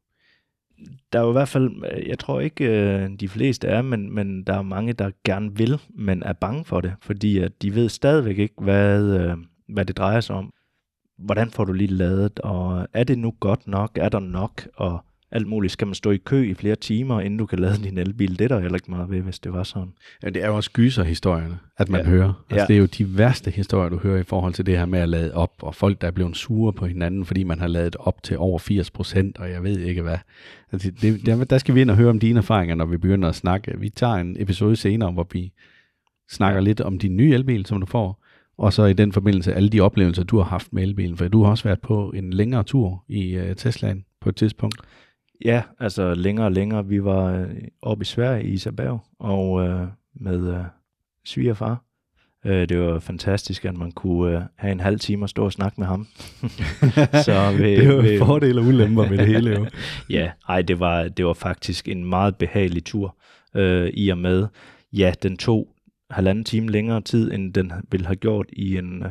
Der 1.14 1.20
er 1.20 1.24
jo 1.24 1.30
i 1.30 1.32
hvert 1.32 1.48
fald, 1.48 1.72
øh, 1.92 2.08
jeg 2.08 2.20
tror 2.20 2.40
ikke, 2.40 2.66
øh, 2.66 3.10
de 3.20 3.30
fleste 3.30 3.68
er, 3.68 3.82
men, 3.82 4.16
men 4.16 4.44
der 4.44 4.54
er 4.54 4.62
mange, 4.62 4.94
der 4.94 5.12
gerne 5.26 5.58
vil, 5.58 5.82
men 5.90 6.24
er 6.24 6.34
bange 6.34 6.66
for 6.66 6.82
det, 6.82 6.94
fordi 7.02 7.38
at 7.38 7.62
de 7.62 7.76
ved 7.76 7.90
stadigvæk 7.90 8.38
ikke, 8.38 8.62
hvad, 8.62 9.04
øh, 9.04 9.38
hvad 9.70 9.86
det 9.86 9.98
drejer 9.98 10.22
sig 10.22 10.36
om. 10.36 10.54
Hvordan 11.18 11.50
får 11.50 11.66
du 11.66 11.74
lige 11.74 11.94
ladet, 11.94 12.40
og 12.40 12.88
er 12.94 13.04
det 13.04 13.20
nu 13.20 13.34
godt 13.40 13.68
nok, 13.68 13.92
er 13.96 14.10
der 14.10 14.20
nok, 14.20 14.68
og 14.76 15.06
alt 15.32 15.48
muligt. 15.48 15.74
Skal 15.74 15.88
man 15.88 15.96
stå 15.96 16.12
i 16.12 16.18
kø 16.18 16.50
i 16.50 16.54
flere 16.54 16.76
timer, 16.76 17.22
inden 17.22 17.38
du 17.40 17.46
kan 17.46 17.60
lade 17.60 17.84
din 17.84 17.98
elbil? 17.98 18.40
Det 18.40 18.42
er 18.42 18.48
der 18.48 18.60
heller 18.60 18.76
ikke 18.76 18.92
meget 18.92 19.10
ved, 19.10 19.22
hvis 19.22 19.40
det 19.40 19.54
var 19.54 19.64
sådan. 19.64 19.94
Ja, 20.24 20.30
det 20.30 20.44
er 20.44 20.48
jo 20.48 20.56
også 20.56 20.72
gyserhistorierne, 20.72 21.58
at 21.78 21.90
man 21.90 22.02
Ja. 22.02 22.08
hører. 22.10 22.34
Altså, 22.50 22.62
Ja. 22.62 22.66
Det 22.68 22.74
er 22.74 22.78
jo 22.80 22.86
de 22.86 23.18
værste 23.18 23.52
historier, 23.52 23.90
du 23.90 23.98
hører 23.98 24.20
i 24.20 24.24
forhold 24.24 24.54
til 24.54 24.66
det 24.66 24.78
her 24.78 24.86
med 24.86 25.00
at 25.00 25.10
lade 25.10 25.34
op, 25.34 25.52
og 25.62 25.76
folk, 25.76 26.02
der 26.02 26.08
er 26.08 26.12
blevet 26.12 26.38
sure 26.38 26.74
på 26.74 26.86
hinanden, 26.86 27.26
fordi 27.26 27.44
man 27.44 27.60
har 27.60 27.68
ladet 27.68 27.96
op 27.96 28.24
til 28.24 28.38
over 28.38 28.60
80 28.60 28.92
procent, 28.92 29.38
og 29.38 29.50
jeg 29.50 29.64
ved 29.64 29.80
ikke 29.80 30.02
hvad. 30.02 30.18
Altså, 30.72 30.92
det, 31.02 31.26
der, 31.26 31.44
der 31.44 31.58
skal 31.58 31.76
vi 31.76 31.82
ind 31.82 31.90
og 31.92 31.96
høre 31.98 32.10
om 32.10 32.20
dine 32.20 32.38
erfaringer, 32.40 32.76
når 32.76 32.86
vi 32.86 32.98
begynder 32.98 33.30
at 33.30 33.36
snakke. 33.36 33.74
Vi 33.80 33.90
tager 33.90 34.14
en 34.16 34.36
episode 34.40 34.76
senere, 34.76 35.12
hvor 35.12 35.28
vi 35.34 35.52
snakker 36.30 36.62
lidt 36.62 36.82
om 36.82 36.98
din 37.00 37.18
nye 37.18 37.34
elbil, 37.34 37.66
som 37.66 37.80
du 37.80 37.86
får, 37.86 38.24
og 38.58 38.74
så 38.74 38.86
i 38.86 38.94
den 38.94 39.12
forbindelse 39.12 39.54
alle 39.54 39.70
de 39.70 39.80
oplevelser, 39.82 40.24
du 40.24 40.38
har 40.38 40.44
haft 40.44 40.74
med 40.74 40.84
elbilen, 40.84 41.18
for 41.18 41.28
du 41.28 41.44
har 41.44 41.50
også 41.52 41.64
været 41.64 41.82
på 41.82 42.12
en 42.16 42.34
længere 42.34 42.64
tur 42.64 43.04
i 43.08 43.38
uh, 43.38 43.44
Teslaen 43.58 44.06
på 44.22 44.30
et 44.30 44.36
tidspunkt. 44.36 44.76
Ja, 45.46 45.62
altså 45.80 46.14
længere 46.16 46.46
og 46.46 46.52
længere. 46.52 46.86
Vi 46.88 47.04
var 47.04 47.34
øh, 47.34 47.50
oppe 47.82 48.02
i 48.02 48.06
Sverige 48.06 48.44
i 48.44 48.48
Isabel, 48.52 48.98
og 49.20 49.68
øh, 49.68 49.88
med 50.16 50.54
øh, 50.54 50.64
svigerfar. 51.26 51.84
Øh, 52.46 52.70
det 52.70 52.80
var 52.80 53.00
fantastisk, 53.00 53.66
at 53.66 53.78
man 53.78 53.92
kunne 53.92 54.36
øh, 54.38 54.42
have 54.56 54.72
en 54.72 54.80
halv 54.80 55.00
time 55.00 55.26
og 55.26 55.30
stå 55.30 55.46
og 55.46 55.52
snakke 55.52 55.80
med 55.82 55.88
ham. 55.88 56.08
Så 57.26 57.54
ved, 57.58 57.78
det 57.78 57.86
jo 57.88 57.96
ved- 57.98 58.20
fordele 58.20 58.62
og 58.62 58.68
ulemper 58.68 59.10
med 59.10 59.18
det 59.18 59.28
hele 59.28 59.52
jo. 59.52 59.66
Ja, 60.10 60.32
ej, 60.50 60.62
det 60.62 60.80
var, 60.80 61.08
det 61.08 61.26
var 61.26 61.34
faktisk 61.34 61.88
en 61.88 62.06
meget 62.06 62.36
behagelig 62.36 62.84
tur, 62.86 63.18
øh, 63.56 63.90
i 63.94 64.10
og 64.10 64.18
med, 64.18 64.48
ja, 64.94 65.14
den 65.24 65.38
tog 65.38 65.68
halvanden 66.10 66.44
time 66.44 66.70
længere 66.72 67.02
tid, 67.02 67.32
end 67.34 67.54
den 67.54 67.72
ville 67.92 68.06
have 68.06 68.16
gjort 68.16 68.46
i 68.54 68.78
en, 68.78 69.04
øh, 69.04 69.10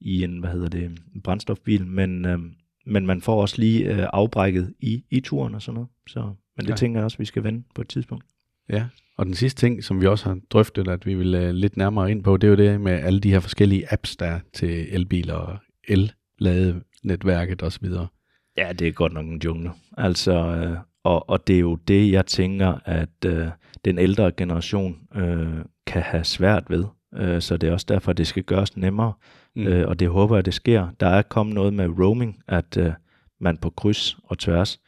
i 0.00 0.24
en 0.24 0.38
hvad 0.38 0.50
hedder 0.50 0.68
det, 0.68 0.84
en 1.14 1.20
brændstofbil, 1.24 1.86
men, 1.86 2.24
øh, 2.24 2.38
men 2.86 3.06
man 3.06 3.20
får 3.20 3.40
også 3.40 3.58
lige 3.58 3.94
øh, 3.94 4.06
afbrækket 4.12 4.74
i, 4.80 5.04
i 5.10 5.20
turen 5.20 5.54
og 5.54 5.62
sådan 5.62 5.74
noget. 5.74 5.88
Så, 6.08 6.20
men 6.56 6.66
det 6.66 6.70
Ja. 6.70 6.76
tænker 6.76 7.00
jeg 7.00 7.04
også, 7.04 7.18
vi 7.18 7.24
skal 7.24 7.44
vende 7.44 7.62
på 7.74 7.80
et 7.80 7.88
tidspunkt. 7.88 8.24
Ja, 8.70 8.84
og 9.16 9.26
den 9.26 9.34
sidste 9.34 9.60
ting, 9.60 9.84
som 9.84 10.00
vi 10.00 10.06
også 10.06 10.24
har 10.28 10.38
drøftet, 10.50 10.88
at 10.88 11.06
vi 11.06 11.14
vil 11.14 11.34
uh, 11.34 11.50
lidt 11.50 11.76
nærmere 11.76 12.10
ind 12.10 12.22
på, 12.24 12.36
det 12.36 12.46
er 12.46 12.50
jo 12.50 12.56
det 12.56 12.80
med 12.80 12.92
alle 12.92 13.20
de 13.20 13.30
her 13.30 13.40
forskellige 13.40 13.92
apps, 13.92 14.16
der 14.16 14.26
er 14.26 14.40
til 14.52 14.86
elbiler 14.94 15.34
og 15.34 15.56
el-ladenetværket 15.88 17.62
osv. 17.62 17.86
Ja, 18.56 18.72
det 18.72 18.88
er 18.88 18.92
godt 18.92 19.12
nok 19.12 19.26
en 19.26 19.40
jungle. 19.44 19.70
Altså, 19.98 20.32
øh, 20.32 20.76
og, 21.04 21.28
og 21.30 21.46
det 21.46 21.56
er 21.56 21.60
jo 21.60 21.74
det, 21.74 22.12
jeg 22.12 22.26
tænker, 22.26 22.78
at 22.84 23.24
øh, 23.26 23.48
den 23.84 23.98
ældre 23.98 24.32
generation 24.32 24.96
øh, 25.14 25.54
kan 25.86 26.02
have 26.02 26.24
svært 26.24 26.64
ved. 26.70 26.84
Øh, 27.16 27.42
så 27.42 27.56
det 27.56 27.68
er 27.68 27.72
også 27.72 27.86
derfor, 27.88 28.12
det 28.12 28.26
skal 28.26 28.42
gøres 28.42 28.76
nemmere. 28.76 29.12
Mm. 29.56 29.66
Øh, 29.66 29.88
og 29.88 30.00
det 30.00 30.08
håber 30.08 30.36
jeg, 30.36 30.44
det 30.44 30.54
sker. 30.54 30.88
Der 31.00 31.06
er 31.06 31.22
kommet 31.22 31.54
noget 31.54 31.74
med 31.74 31.88
roaming, 31.88 32.42
at 32.48 32.76
øh, 32.76 32.92
man 33.40 33.56
på 33.56 33.70
kryds 33.70 34.18
og 34.24 34.38
tværs, 34.38 34.80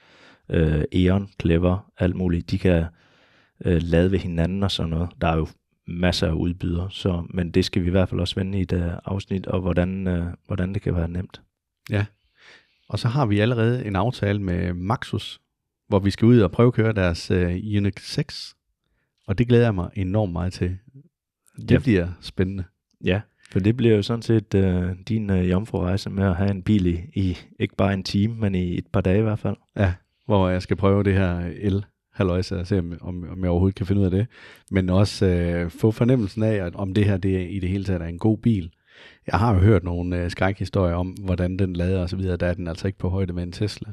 øh, 0.51 0.85
Eon, 0.93 1.29
Clever, 1.41 1.93
alt 1.99 2.17
muligt, 2.17 2.51
de 2.51 2.59
kan 2.59 2.85
øh, 3.65 3.83
lade 3.83 4.11
ved 4.11 4.19
hinanden 4.19 4.63
og 4.63 4.71
sådan 4.71 4.91
noget. 4.91 5.09
Der 5.21 5.29
er 5.29 5.37
jo 5.37 5.47
masser 5.87 6.29
af 6.29 6.33
udbydere, 6.33 6.91
så, 6.91 7.27
men 7.31 7.51
det 7.51 7.65
skal 7.65 7.83
vi 7.83 7.87
i 7.87 7.91
hvert 7.91 8.09
fald 8.09 8.21
også 8.21 8.35
vende 8.35 8.59
i 8.59 8.63
et 8.63 8.73
øh, 8.73 8.93
afsnit, 9.05 9.47
og 9.47 9.61
hvordan, 9.61 10.07
øh, 10.07 10.27
hvordan 10.47 10.75
det 10.75 10.83
kan 10.83 10.95
være 10.95 11.09
nemt. 11.09 11.41
Og 12.89 12.99
så 12.99 13.09
har 13.09 13.27
vi 13.27 13.41
allerede 13.41 13.87
en 13.87 13.97
aftale 13.97 14.43
med 14.43 14.73
Maxus, 14.73 15.41
hvor 15.89 15.99
vi 15.99 16.11
skal 16.11 16.27
ud 16.27 16.41
og 16.41 16.53
prøve 16.53 16.67
at 16.67 16.75
køre 16.75 16.93
deres 16.93 17.31
uh, 17.31 17.37
Unix 17.77 18.03
6. 18.03 18.57
Og 19.27 19.39
det 19.39 19.49
glæder 19.49 19.65
jeg 19.65 19.75
mig 19.75 19.91
enormt 19.95 20.33
meget 20.33 20.53
til. 20.53 20.79
Det 21.61 21.71
Ja. 21.71 21.79
bliver 21.79 22.09
spændende. 22.21 22.65
Ja, 23.05 23.21
for 23.51 23.61
det 23.61 23.77
bliver 23.77 23.97
jo 23.97 24.03
sådan 24.03 24.23
set 24.23 24.55
øh, 24.55 24.85
din 25.09 25.31
øh, 25.31 25.51
jomfrurejse 25.51 26.11
med 26.11 26.25
at 26.25 26.37
have 26.37 26.51
en 26.51 26.63
bil 26.63 26.87
i, 26.87 27.01
i 27.15 27.39
ikke 27.61 27.77
bare 27.77 27.95
en 27.95 28.03
time, 28.03 28.35
men 28.35 28.55
i 28.55 28.79
et 28.79 28.87
par 28.93 29.01
dage 29.01 29.19
i 29.19 29.23
hvert 29.23 29.39
fald. 29.39 29.57
Ja, 29.77 29.93
hvor 30.27 30.49
jeg 30.49 30.63
skal 30.63 30.77
prøve 30.77 31.05
det 31.05 31.15
her 31.15 31.51
el 31.61 31.85
halløjse 32.13 32.57
og 32.61 32.67
se, 32.67 32.79
om, 32.79 32.93
om, 33.01 33.29
om 33.31 33.41
jeg 33.43 33.51
overhovedet 33.51 33.77
kan 33.77 33.87
finde 33.87 34.01
ud 34.01 34.05
af 34.05 34.11
det. 34.11 34.27
Men 34.71 34.91
også 34.91 35.27
øh, 35.27 35.71
få 35.71 35.91
fornemmelsen 35.91 36.43
af, 36.43 36.55
at 36.55 36.75
om 36.75 36.95
det 36.95 37.05
her 37.05 37.17
det 37.17 37.37
er, 37.37 37.47
i 37.47 37.59
det 37.59 37.69
hele 37.69 37.85
taget 37.85 38.03
er 38.03 38.07
en 38.07 38.19
god 38.19 38.39
bil. 38.39 38.71
Jeg 39.33 39.39
har 39.39 39.55
jo 39.55 39.61
hørt 39.61 39.85
nogle 39.85 40.23
øh, 40.23 40.31
skrækhistorier 40.31 40.95
om, 40.95 41.09
hvordan 41.09 41.57
den 41.57 41.73
lader 41.77 42.03
og 42.03 42.11
så 42.11 42.17
videre. 42.17 42.37
Der 42.37 42.47
er 42.47 42.55
den 42.55 42.69
altså 42.69 42.87
ikke 42.87 42.99
på 42.99 43.09
højde 43.09 43.33
med 43.33 43.43
en 43.43 43.53
Tesla. 43.53 43.93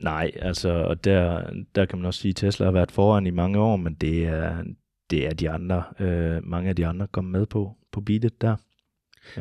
Nej, 0.00 0.30
altså, 0.36 0.68
og 0.72 1.04
der, 1.04 1.42
der 1.74 1.84
kan 1.84 1.98
man 1.98 2.06
også 2.06 2.20
sige, 2.20 2.30
at 2.30 2.36
Tesla 2.36 2.64
har 2.66 2.72
været 2.72 2.90
foran 2.92 3.26
i 3.26 3.30
mange 3.30 3.58
år, 3.58 3.76
men 3.76 3.94
det 3.94 4.26
er, 4.26 4.64
det 5.10 5.26
er 5.26 5.34
de 5.34 5.50
andre, 5.50 5.82
øh, 6.00 6.44
mange 6.44 6.68
af 6.68 6.76
de 6.76 6.86
andre 6.86 7.06
kommet 7.06 7.32
med 7.32 7.46
på, 7.46 7.76
på 7.92 8.00
beatet 8.00 8.40
der. 8.40 8.56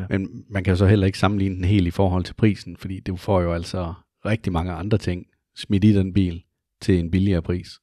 Men 0.09 0.45
man 0.49 0.63
kan 0.63 0.71
jo 0.71 0.77
så 0.77 0.85
heller 0.85 1.05
ikke 1.05 1.19
sammenligne 1.19 1.55
den 1.55 1.63
helt 1.63 1.87
i 1.87 1.91
forhold 1.91 2.23
til 2.23 2.33
prisen, 2.33 2.77
fordi 2.77 2.99
du 2.99 3.15
får 3.15 3.41
jo 3.41 3.53
altså 3.53 3.93
rigtig 4.25 4.53
mange 4.53 4.71
andre 4.71 4.97
ting 4.97 5.25
smidt 5.55 5.83
i 5.83 5.93
den 5.93 6.13
bil 6.13 6.43
til 6.81 6.99
en 6.99 7.11
billigere 7.11 7.41
pris. 7.41 7.79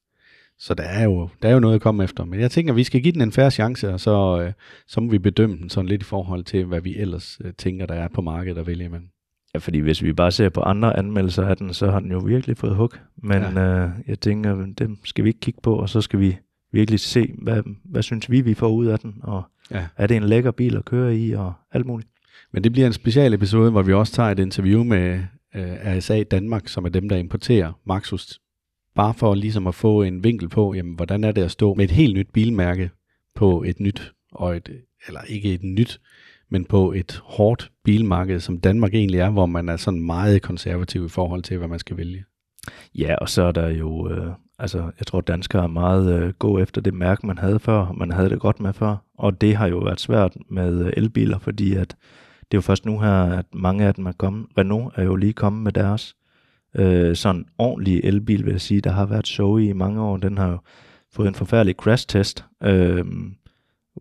Så 0.57 0.73
der 0.73 0.83
er 0.83 1.03
jo, 1.03 1.29
der 1.41 1.49
er 1.49 1.53
jo 1.53 1.59
noget 1.59 1.75
at 1.75 1.81
komme 1.81 2.03
efter. 2.03 2.25
Men 2.25 2.39
jeg 2.39 2.51
tænker, 2.51 2.73
at 2.73 2.77
vi 2.77 2.83
skal 2.83 3.01
give 3.01 3.11
den 3.11 3.21
en 3.21 3.31
færre 3.31 3.51
chance, 3.51 3.89
og 3.89 3.99
så, 3.99 4.41
øh, 4.41 4.53
så 4.87 5.01
må 5.01 5.11
vi 5.11 5.19
bedømme 5.19 5.57
den 5.57 5.69
sådan 5.69 5.89
lidt 5.89 6.01
i 6.01 6.05
forhold 6.05 6.43
til, 6.43 6.65
hvad 6.65 6.81
vi 6.81 6.97
ellers 6.97 7.39
øh, 7.43 7.53
tænker, 7.53 7.85
der 7.85 7.95
er 7.95 8.07
på 8.07 8.21
markedet 8.21 8.57
at 8.57 8.67
vælge 8.67 8.85
imellem. 8.85 9.09
Ja, 9.53 9.59
fordi 9.59 9.79
hvis 9.79 10.03
vi 10.03 10.13
bare 10.13 10.31
ser 10.31 10.49
på 10.49 10.61
andre 10.61 10.97
anmeldelser 10.97 11.47
af 11.47 11.57
den, 11.57 11.73
så 11.73 11.91
har 11.91 11.99
den 11.99 12.11
jo 12.11 12.19
virkelig 12.19 12.57
fået 12.57 12.75
hug. 12.75 12.91
Men 13.17 13.41
ja. 13.41 13.83
øh, 13.83 13.89
jeg 14.07 14.19
tænker, 14.19 14.65
dem 14.77 14.97
skal 15.05 15.23
vi 15.23 15.29
ikke 15.29 15.39
kigge 15.39 15.59
på, 15.63 15.75
og 15.75 15.89
så 15.89 16.01
skal 16.01 16.19
vi 16.19 16.37
virkelig 16.75 16.99
se, 16.99 17.33
hvad, 17.37 17.63
hvad 17.83 18.03
synes 18.03 18.31
vi, 18.31 18.41
vi 18.41 18.53
får 18.53 18.67
ud 18.69 18.85
af 18.85 18.99
den, 18.99 19.15
og 19.23 19.43
Ja. 19.71 19.85
er 19.97 20.07
det 20.07 20.17
en 20.17 20.23
lækker 20.23 20.51
bil 20.51 20.75
at 20.75 20.85
køre 20.85 21.17
i, 21.17 21.31
og 21.31 21.53
alt 21.71 21.85
muligt. 21.85 22.09
Men 22.51 22.63
det 22.63 22.71
bliver 22.71 22.87
en 22.87 22.93
special 22.93 23.33
episode, 23.33 23.71
hvor 23.71 23.81
vi 23.81 23.93
også 23.93 24.13
tager 24.13 24.29
et 24.31 24.39
interview 24.39 24.83
med 24.83 25.19
øh, 25.55 25.97
RSA 25.97 26.23
Danmark, 26.23 26.67
som 26.67 26.85
er 26.85 26.89
dem, 26.89 27.09
der 27.09 27.15
importerer 27.15 27.79
Maxus 27.85 28.39
bare 28.95 29.13
for 29.13 29.35
ligesom 29.35 29.67
at 29.67 29.75
få 29.75 30.01
en 30.01 30.23
vinkel 30.23 30.49
på, 30.49 30.73
jamen, 30.73 30.95
hvordan 30.95 31.23
er 31.23 31.31
det 31.31 31.41
at 31.41 31.51
stå 31.51 31.73
med 31.73 31.83
et 31.85 31.91
helt 31.91 32.15
nyt 32.15 32.27
bilmærke 32.33 32.89
på 33.35 33.63
et 33.63 33.79
nyt, 33.79 34.13
og 34.31 34.57
et, 34.57 34.69
eller 35.07 35.21
ikke 35.21 35.53
et 35.53 35.63
nyt, 35.63 36.01
men 36.49 36.65
på 36.65 36.91
et 36.91 37.21
hårdt 37.23 37.71
bilmarked, 37.83 38.39
som 38.39 38.59
Danmark 38.59 38.93
egentlig 38.93 39.19
er, 39.19 39.29
hvor 39.29 39.45
man 39.45 39.69
er 39.69 39.77
sådan 39.77 40.01
meget 40.05 40.41
konservativ 40.41 41.05
i 41.05 41.09
forhold 41.09 41.43
til, 41.43 41.57
hvad 41.57 41.67
man 41.67 41.79
skal 41.79 41.97
vælge. 41.97 42.23
Ja, 42.95 43.15
og 43.15 43.29
så 43.29 43.41
er 43.43 43.51
der 43.51 43.69
jo, 43.69 44.09
øh, 44.11 44.31
altså 44.59 44.91
jeg 44.99 45.07
tror 45.07 45.21
danskere 45.21 45.63
er 45.63 45.67
meget 45.67 46.21
øh, 46.21 46.33
gå 46.33 46.59
efter 46.59 46.81
det 46.81 46.93
mærke, 46.93 47.27
man 47.27 47.37
havde 47.37 47.59
før, 47.59 47.91
man 47.91 48.11
havde 48.11 48.29
det 48.29 48.39
godt 48.39 48.59
med 48.59 48.73
før, 48.73 48.95
og 49.17 49.41
det 49.41 49.55
har 49.55 49.67
jo 49.67 49.77
været 49.77 49.99
svært 49.99 50.37
med 50.49 50.93
elbiler, 50.97 51.39
fordi 51.39 51.73
at 51.73 51.95
det 52.39 52.57
er 52.57 52.57
jo 52.57 52.61
først 52.61 52.85
nu 52.85 52.99
her, 52.99 53.23
at 53.23 53.45
mange 53.53 53.85
af 53.85 53.93
dem 53.93 54.05
er 54.05 54.11
kommet. 54.11 54.47
Renault 54.57 54.97
er 54.97 55.03
jo 55.03 55.15
lige 55.15 55.33
kommet 55.33 55.63
med 55.63 55.71
deres 55.71 56.15
øh, 56.75 57.15
sådan 57.15 57.45
ordentlig 57.57 58.01
elbil, 58.03 58.45
vil 58.45 58.51
jeg 58.51 58.61
sige. 58.61 58.81
Der 58.81 58.91
har 58.91 59.05
været 59.05 59.27
show 59.27 59.57
i 59.57 59.73
mange 59.73 60.01
år. 60.01 60.17
Den 60.17 60.37
har 60.37 60.49
jo 60.49 60.57
fået 61.13 61.27
en 61.27 61.35
forfærdelig 61.35 61.75
crash-test 61.75 62.45
øh, 62.63 63.05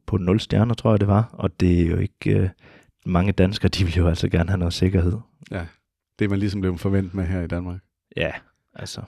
på 0.07 0.17
0 0.17 0.41
stjerner, 0.41 0.75
tror 0.75 0.91
jeg 0.91 1.01
det 1.01 1.09
var. 1.09 1.31
Og 1.33 1.61
det 1.61 1.81
er 1.81 1.87
jo 1.87 1.97
ikke... 1.97 2.39
Øh, 2.39 2.49
mange 3.05 3.33
danskere, 3.33 3.69
de 3.69 3.85
vil 3.85 3.95
jo 3.95 4.09
altså 4.09 4.29
gerne 4.29 4.49
have 4.49 4.59
noget 4.59 4.75
sikkerhed. 4.75 5.19
Ja, 5.51 5.67
det 6.19 6.25
er 6.25 6.29
man 6.29 6.39
ligesom 6.39 6.61
blevet 6.61 6.81
forventet 6.81 7.15
med 7.15 7.25
her 7.25 7.43
i 7.43 7.47
Danmark. 7.47 7.81
Ja, 8.17 8.33
altså, 8.75 9.03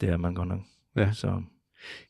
det 0.00 0.08
er 0.08 0.16
man 0.16 0.34
godt 0.34 0.48
nok. 0.48 0.60
Ja. 0.96 1.12
Så 1.12 1.42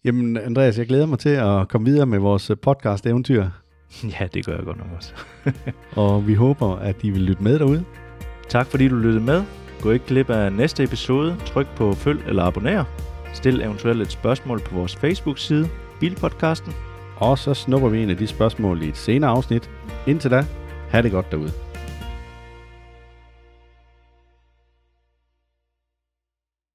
Jamen 0.04 0.36
Andreas, 0.36 0.78
jeg 0.78 0.86
glæder 0.86 1.06
mig 1.06 1.18
til 1.18 1.28
at 1.28 1.68
komme 1.68 1.84
videre 1.84 2.06
med 2.06 2.18
vores 2.18 2.50
podcast-eventyr, 2.62 3.46
ja, 4.20 4.26
det 4.34 4.46
gør 4.46 4.54
jeg 4.56 4.64
godt 4.64 4.78
nok 4.78 4.88
også. 4.96 5.14
og 6.02 6.26
vi 6.26 6.34
håber, 6.34 6.76
at 6.76 6.96
I 7.02 7.10
vil 7.10 7.20
lytte 7.20 7.42
med 7.42 7.58
derude. 7.58 7.84
Tak 8.48 8.66
fordi 8.66 8.88
du 8.88 8.96
lyttede 8.96 9.24
med. 9.24 9.42
Gå 9.82 9.90
ikke 9.90 10.06
glip 10.06 10.30
af 10.30 10.52
næste 10.52 10.84
episode. 10.84 11.36
Tryk 11.46 11.66
på 11.76 11.92
følg 11.92 12.20
eller 12.26 12.42
abonner. 12.42 12.84
Stil 13.34 13.60
eventuelt 13.60 14.02
et 14.02 14.12
spørgsmål 14.12 14.60
på 14.60 14.74
vores 14.74 14.96
Facebook-side, 14.96 15.68
Bilpodcasten. 16.00 16.72
Og 17.16 17.38
så 17.38 17.54
snupper 17.54 17.88
vi 17.88 18.02
en 18.02 18.10
af 18.10 18.16
de 18.16 18.26
spørgsmål 18.26 18.82
i 18.82 18.88
et 18.88 18.96
senere 18.96 19.30
afsnit. 19.30 19.70
Indtil 20.06 20.30
da, 20.30 20.46
ha' 20.90 21.02
det 21.02 21.10
godt 21.10 21.30
derude. 21.30 21.71